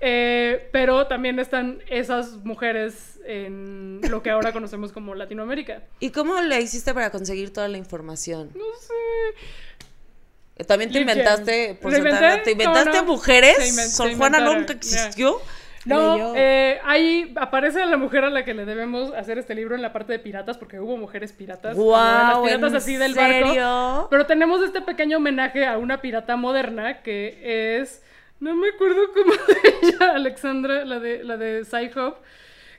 [0.04, 5.82] Eh, pero también están esas mujeres en lo que ahora conocemos como Latinoamérica.
[6.00, 8.50] ¿Y cómo le hiciste para conseguir toda la información?
[8.54, 10.64] No sé.
[10.64, 11.92] También te inventaste, por.
[11.92, 13.56] ¿te inventaste mujeres?
[13.58, 15.40] Se inven- se Sor Juana nunca existió.
[15.84, 19.82] No, eh, ahí aparece la mujer a la que le debemos hacer este libro en
[19.82, 21.76] la parte de piratas, porque hubo mujeres piratas.
[21.76, 23.46] como las piratas ¿en así del serio?
[23.64, 24.06] barco.
[24.10, 28.02] Pero tenemos este pequeño homenaje a una pirata moderna que es.
[28.42, 29.32] No me acuerdo cómo
[29.80, 32.16] se llama, Alexandra, la de, la de Sci-Hub,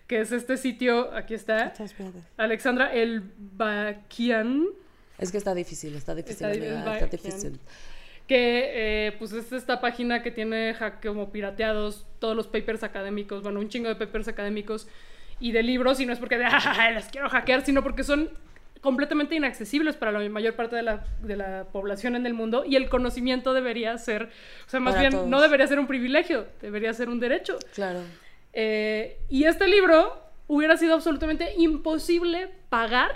[0.08, 1.74] que es este sitio, aquí está.
[2.38, 4.66] Alexandra El Bakian.
[5.18, 7.60] Es que está difícil, está difícil, Está amiga, difícil, está va- difícil.
[8.28, 13.60] que eh, pues es esta página que tiene como pirateados todos los papers académicos, bueno,
[13.60, 14.88] un chingo de papers académicos
[15.40, 18.30] y de libros, y no es porque de, "Ah, las quiero hackear, sino porque son
[18.84, 22.76] completamente inaccesibles para la mayor parte de la, de la población en el mundo y
[22.76, 24.30] el conocimiento debería ser,
[24.68, 25.28] o sea, más Para bien todos.
[25.28, 27.58] no debería ser un privilegio, debería ser un derecho.
[27.74, 28.02] Claro.
[28.52, 33.12] Eh, y este libro hubiera sido absolutamente imposible pagar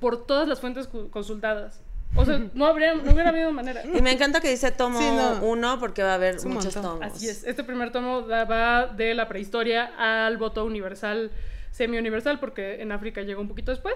[0.00, 1.82] por todas las fuentes consultadas.
[2.16, 3.82] O sea, no, habría, no hubiera habido manera.
[3.84, 5.40] Y me encanta que dice tomo Sí, no.
[5.42, 6.82] uno porque va a haber muchos montón.
[7.00, 7.02] tomos.
[7.02, 11.30] Así es, este primer tomo va de la prehistoria al voto universal,
[11.72, 13.94] semi-universal, porque en África llegó un poquito después.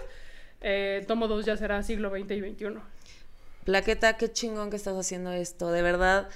[0.63, 2.79] Eh, tomo 2 ya será siglo XX y XXI.
[3.65, 6.29] Plaqueta, qué chingón que estás haciendo esto, de verdad.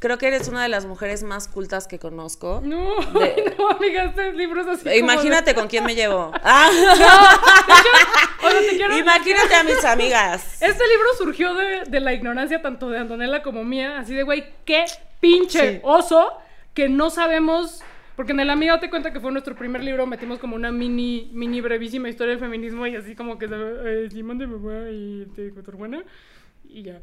[0.00, 2.60] Creo que eres una de las mujeres más cultas que conozco.
[2.64, 4.84] No, De- no, amiga, este libro es así.
[4.84, 6.32] De- Imagínate con quién me llevo.
[6.42, 6.68] Ah,
[8.44, 10.60] O sea, te quiero- Imagínate a mis amigas.
[10.60, 14.44] Este libro surgió de, de la ignorancia tanto de Antonella como mía, así de, güey,
[14.64, 14.84] qué
[15.20, 15.80] pinche Sí.
[15.84, 16.32] oso
[16.74, 17.82] que no sabemos,
[18.16, 21.30] porque en el amigo te cuenta que fue nuestro primer libro, metimos como una mini,
[21.32, 25.50] mini brevísima historia del feminismo y así como que, eh, Simón de Beauvoir y te
[25.50, 26.04] buena
[26.72, 27.00] y ya.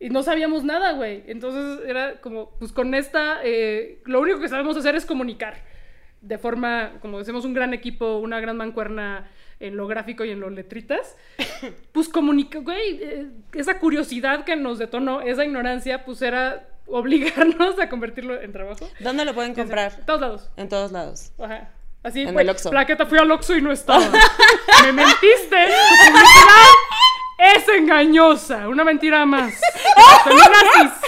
[0.00, 1.22] Y no sabíamos nada, güey.
[1.26, 5.62] Entonces era como, pues con esta, eh, lo único que sabemos hacer es comunicar.
[6.20, 9.30] De forma, como decimos, un gran equipo, una gran mancuerna
[9.60, 11.16] en lo gráfico y en lo letritas.
[11.92, 17.88] Pues comunica, güey, eh, esa curiosidad que nos detonó, esa ignorancia, pues era obligarnos a
[17.88, 18.88] convertirlo en trabajo.
[19.00, 19.92] ¿Dónde lo pueden comprar?
[19.98, 20.50] En todos lados.
[20.56, 21.32] En todos lados.
[21.42, 21.68] Ajá.
[22.02, 22.68] Así, En güey, el Oxxo.
[22.70, 24.00] plaqueta, fui al Oxxo y no estaba.
[24.84, 25.56] Me mentiste.
[25.66, 26.72] Tu publicidad
[27.56, 28.68] es engañosa.
[28.68, 29.54] Una mentira más.
[30.24, 30.92] Feminazis.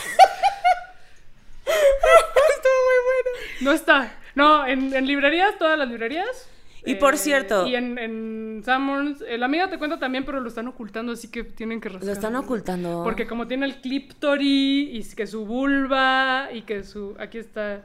[1.66, 3.30] Estuvo muy bueno.
[3.60, 4.12] No está.
[4.34, 6.48] No, en, en librerías, todas las librerías.
[6.86, 9.22] Y por cierto- Y en, en Summers.
[9.28, 11.96] eh, la amiga te cuenta también, pero lo están ocultando, así que tienen que Lo
[11.96, 12.12] rascar.
[12.14, 13.02] están ocultando.
[13.04, 17.14] Porque como tiene el cliptori y que su vulva y que su...
[17.18, 17.84] Aquí está...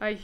[0.00, 0.18] Ay,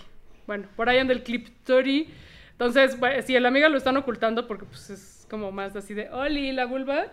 [0.47, 2.09] bueno, por ahí anda el cliptori.
[2.53, 6.09] Entonces, bueno, si el amiga lo están ocultando porque pues es como más así de,
[6.11, 7.07] Oli, la vulva.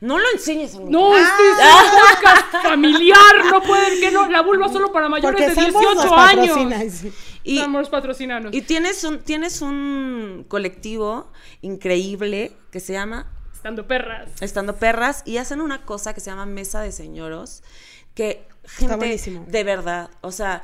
[0.00, 4.28] No lo enseñes a mi No, este es un podcast familiar, no pueden que no,
[4.30, 7.04] la vulva solo para mayores Porque de Sambors nos 18 años.
[7.44, 8.54] Y Sambors patrocinanos.
[8.54, 11.30] Y tienes un, tienes un colectivo
[11.60, 14.30] increíble que se llama Estando perras.
[14.42, 17.62] Estando Perras y hacen una cosa que se llama Mesa de Señoros,
[18.14, 19.44] que gente buenísimo.
[19.48, 20.62] de verdad, o sea,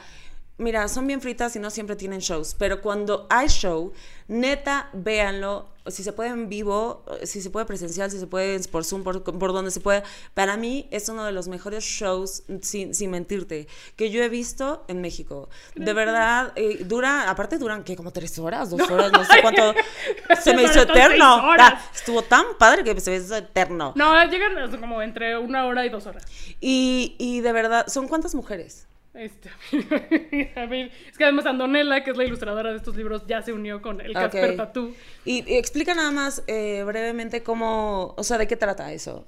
[0.60, 3.92] mira, son bien fritas y no siempre tienen shows, pero cuando hay show,
[4.28, 8.84] neta, véanlo, si se puede en vivo, si se puede presencial, si se puede por
[8.84, 10.02] Zoom, por, por donde se pueda.
[10.34, 14.84] Para mí es uno de los mejores shows, sin, sin mentirte, que yo he visto
[14.88, 15.48] en México.
[15.74, 17.96] De verdad, eh, dura, aparte duran, ¿qué?
[17.96, 19.74] Como tres horas, dos horas, no sé cuánto.
[20.42, 21.40] Se me hizo eterno.
[21.58, 23.92] Ah, Estuvo tan padre que se me hizo eterno.
[23.96, 26.24] No, llegan como entre una hora y dos horas.
[26.60, 28.86] Y, y de verdad, ¿son cuántas mujeres?
[29.12, 29.48] Este,
[30.56, 33.82] a es que además Andonela, que es la ilustradora de estos libros, ya se unió
[33.82, 34.56] con el Casper.
[34.56, 34.94] Tatú.
[35.24, 39.26] Y, y explica nada más eh, brevemente cómo, o sea, de qué trata eso.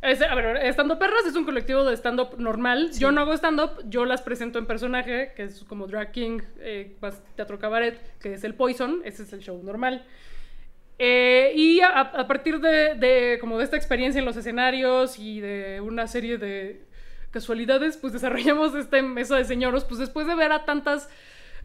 [0.00, 2.92] Es- a ver, Estando Perras es un colectivo de stand-up normal.
[2.98, 6.94] Yo no hago stand-up, yo las presento en personaje, que es como drag king, eh,
[7.34, 10.04] teatro cabaret, que es el Poison, ese es el show normal.
[10.98, 15.40] Eh, y a, a partir de, de como de esta experiencia en los escenarios y
[15.40, 16.85] de una serie de
[17.40, 21.08] casualidades, pues desarrollamos este mesa de señoros, pues después de ver a tantas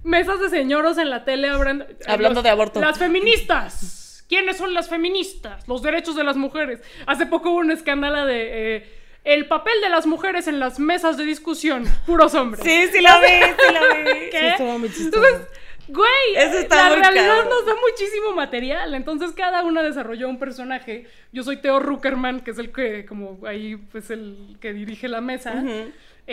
[0.04, 2.82] mesas de señoros en la tele habrán- Hablando los- de aborto.
[2.82, 4.26] Las feministas.
[4.28, 5.68] ¿Quiénes son las feministas?
[5.68, 6.82] Los derechos de las mujeres.
[7.06, 8.94] Hace poco hubo un escándalo de eh,
[9.24, 11.84] el papel de las mujeres en las mesas de discusión.
[12.06, 12.64] Puros hombres.
[12.64, 13.82] sí lo vi, sí lo
[14.14, 14.20] vi.
[14.32, 14.40] ¿Qué?
[14.40, 15.26] Sí, estuvo muy chistoso.
[15.26, 15.48] Entonces,
[15.92, 18.94] güey, Eso está la muy realidad nos da muchísimo material.
[18.94, 21.08] Entonces, cada una desarrolló un personaje.
[21.32, 25.22] Yo soy Teo Ruckerman, que es el que, como ahí, pues el que dirige la
[25.22, 25.64] mesa.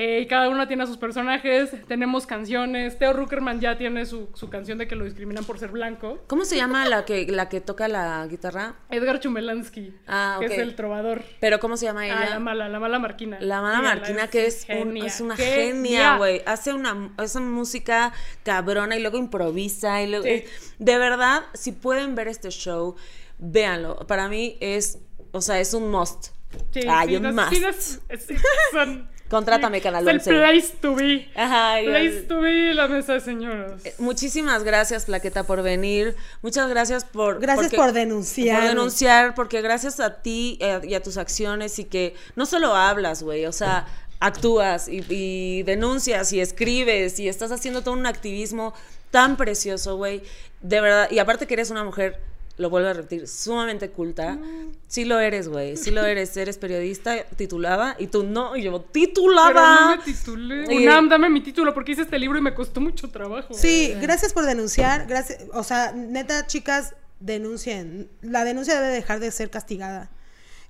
[0.01, 1.73] Eh, y cada una tiene a sus personajes.
[1.89, 2.97] Tenemos canciones.
[3.01, 6.21] Teo Ruckerman ya tiene su, su canción de que lo discriminan por ser blanco.
[6.29, 8.77] ¿Cómo se llama la que, la que toca la guitarra?
[8.91, 10.53] Edgar Chumelansky, Ah, que ok.
[10.53, 11.25] es el trovador.
[11.41, 12.17] Pero ¿cómo se llama ella?
[12.27, 13.39] Ah, la mala, la mala Marquina.
[13.41, 16.17] La mala Marquina, que es, un- es una genia.
[16.17, 16.43] güey.
[16.47, 18.13] Hace una esa música
[18.45, 20.01] cabrona y luego improvisa.
[20.01, 20.45] Y luego, Sí.
[20.79, 22.95] De verdad, si pueden ver este show,
[23.39, 23.97] véanlo.
[24.07, 25.01] Para mí es,
[25.33, 26.27] o sea, es un must.
[26.73, 27.53] Sí, sí, un no, must.
[27.53, 28.29] sí, no, es- es-
[28.73, 30.51] son- Contrátame, Canal Es el 11.
[30.51, 31.29] place to be.
[31.35, 33.83] Ajá, y- Place to be, la mesa de señoros.
[33.99, 36.17] Muchísimas gracias, Plaqueta, por venir.
[36.43, 37.39] Muchas gracias por...
[37.41, 38.61] Gracias porque- por denunciar.
[38.61, 42.75] Por denunciar, porque gracias a ti eh, y a tus acciones y que no solo
[42.75, 43.87] hablas, güey, o sea,
[44.21, 48.75] actúas y, y denuncias y escribes y estás haciendo todo un activismo
[49.11, 50.23] tan precioso, güey.
[50.63, 52.19] De verdad, y aparte que eres una mujer,
[52.59, 54.39] lo vuelvo a repetir, sumamente culta.
[54.87, 56.37] Sí lo eres, güey, sí lo eres.
[56.37, 59.97] Eres periodista titulada y tú no, y yo Pero no titulada.
[59.97, 60.75] me titulé.
[60.75, 63.55] Y- UNAM, dame mi título porque hice este libro y me costó mucho trabajo.
[63.55, 65.07] Sí, gracias por denunciar.
[65.07, 68.09] Gracias, o sea, neta, chicas, denuncien.
[68.23, 70.11] La denuncia debe dejar de ser castigada.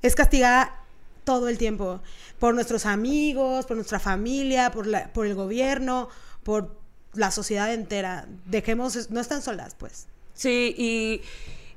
[0.03, 0.75] Es castigada
[1.25, 2.01] todo el tiempo
[2.39, 6.09] por nuestros amigos, por nuestra familia, por la, por el gobierno,
[6.43, 6.77] por
[7.15, 8.27] la sociedad entera.
[8.47, 10.07] Dejemos, no están solas, pues.
[10.35, 11.21] Sí, y,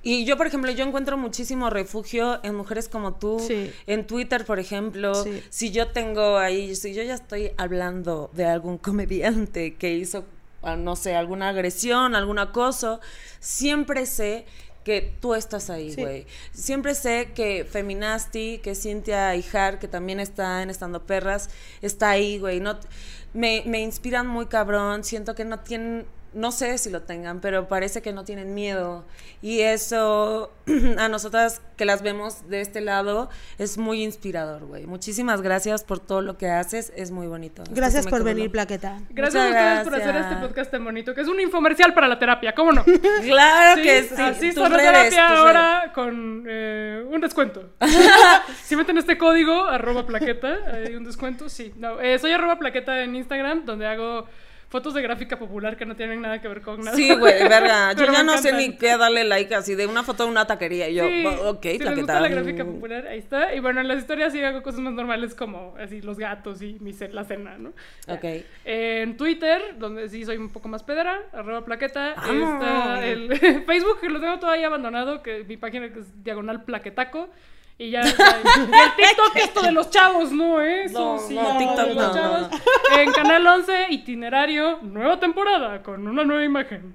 [0.04, 3.72] y yo, por ejemplo, yo encuentro muchísimo refugio en mujeres como tú, Sí.
[3.88, 5.14] en Twitter, por ejemplo.
[5.16, 5.44] Sí.
[5.50, 10.26] Si yo tengo ahí, si yo ya estoy hablando de algún comediante que hizo,
[10.64, 13.00] ah, no sé, alguna agresión, algún acoso,
[13.40, 14.46] siempre sé
[14.84, 16.02] que tú estás ahí, Sí.
[16.02, 16.26] güey.
[16.54, 21.50] Siempre sé que Feminasti, que Cintia Ijar, que también está en Estando Perras,
[21.84, 22.60] está ahí, güey.
[22.60, 22.80] No,
[23.34, 25.04] me, me inspiran muy cabrón.
[25.04, 29.04] Siento que no tienen, no sé si lo tengan, pero parece que no tienen miedo.
[29.42, 30.52] Y eso,
[30.98, 34.86] a nosotras que las vemos de este lado, es muy inspirador, güey.
[34.86, 36.94] Muchísimas gracias por todo lo que haces.
[36.96, 37.64] Es muy bonito.
[37.72, 39.02] Gracias por venir, Plaqueta.
[39.10, 42.08] Gracias Muchas a ustedes por hacer este podcast tan bonito, que es un infomercial para
[42.08, 42.84] la terapia, ¿cómo no?
[43.24, 44.16] Claro que sí.
[44.18, 47.72] Así redes, terapia ahora con eh, un descuento.
[48.64, 51.74] si meten este código, arroba plaqueta, hay un descuento, sí.
[51.78, 54.28] No, eh, soy arroba plaqueta en Instagram, donde hago
[54.72, 56.96] fotos de gráfica popular que no tienen nada que ver con nada.
[56.96, 57.92] Sí, güey, verga.
[57.98, 60.88] Yo ya no sé ni qué darle like así de una foto de una taquería.
[60.88, 62.02] Y yo, Sí, "Oh, ok, si les Plaqueta.
[62.02, 63.54] gusta la gráfica popular, ahí está.
[63.54, 66.78] Y bueno, en las historias sí hago cosas más normales como así los gatos y
[66.80, 67.74] mi la cena, ¿no?
[68.08, 68.24] Ok.
[68.64, 72.14] En Twitter, donde sí soy un poco más pedera, arroba plaqueta.
[72.16, 72.54] ¡Vamos!
[72.64, 73.34] Está el
[73.66, 77.30] Facebook, que lo tengo todavía abandonado, que mi página que es diagonal plaquetaco.
[77.78, 80.62] Y ya, ya- y el TikTok, esto de los chavos, ¿no?
[80.62, 80.84] eh?
[80.86, 82.48] Eso No, sí, no, de TikTok los no, chavos.
[82.98, 86.94] En Canal 11, itinerario, nueva temporada, con una nueva imagen.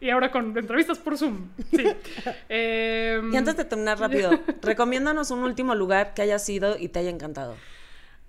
[0.00, 1.48] Y ahora con entrevistas por Zoom.
[1.74, 1.84] Sí.
[2.48, 4.30] Em, Y antes de terminar rápido,
[4.62, 7.56] recomiéndanos un último lugar que hayas ido y te haya encantado.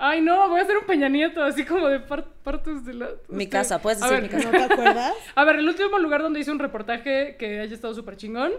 [0.02, 3.10] Ay, no, voy a hacer un Peña Nieto, así como de par- partes de la...
[3.28, 4.46] Mi casa, puedes decir ver, mi casa.
[4.52, 5.14] ¿No te acuerdas?
[5.36, 8.54] A ver, el último lugar donde hice un reportaje que haya estado súper chingón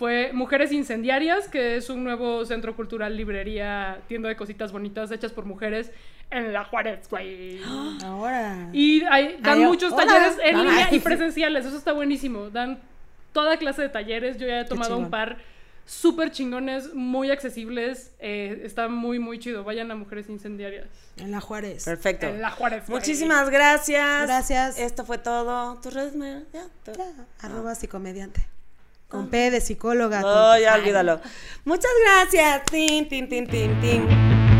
[0.00, 5.30] fue Mujeres Incendiarias, que es un nuevo centro cultural, librería, tienda de cositas bonitas hechas
[5.30, 5.92] por mujeres
[6.30, 7.60] en la Juárez, güey.
[8.02, 8.70] Ahora.
[8.72, 10.06] Y hay- dan Ay, muchos hola.
[10.06, 10.66] talleres en Ay.
[10.66, 12.48] línea y presenciales, eso está buenísimo.
[12.48, 12.80] Dan
[13.34, 15.36] toda clase de talleres, yo ya he tomado un par
[15.84, 19.64] súper chingones, muy accesibles, eh, está muy, muy chido.
[19.64, 20.88] Vayan a Mujeres Incendiarias.
[21.18, 21.84] En la Juárez.
[21.84, 22.26] Perfecto.
[22.26, 22.86] En la Juárez.
[22.86, 22.98] güey.
[22.98, 24.22] Muchísimas gracias.
[24.26, 24.78] Gracias.
[24.78, 25.78] Esto fue todo.
[25.82, 26.40] ¿Tus redes, Mayra?
[26.54, 26.64] Ya.
[26.84, 26.94] todo.
[26.96, 28.46] Ya, arroba psicomediante.
[29.10, 30.20] Con P de psicóloga.
[30.20, 31.20] No, ya Ay, olvídalo.
[31.64, 32.62] Muchas gracias.
[32.70, 34.59] Tin, tin, tin, tin, tin.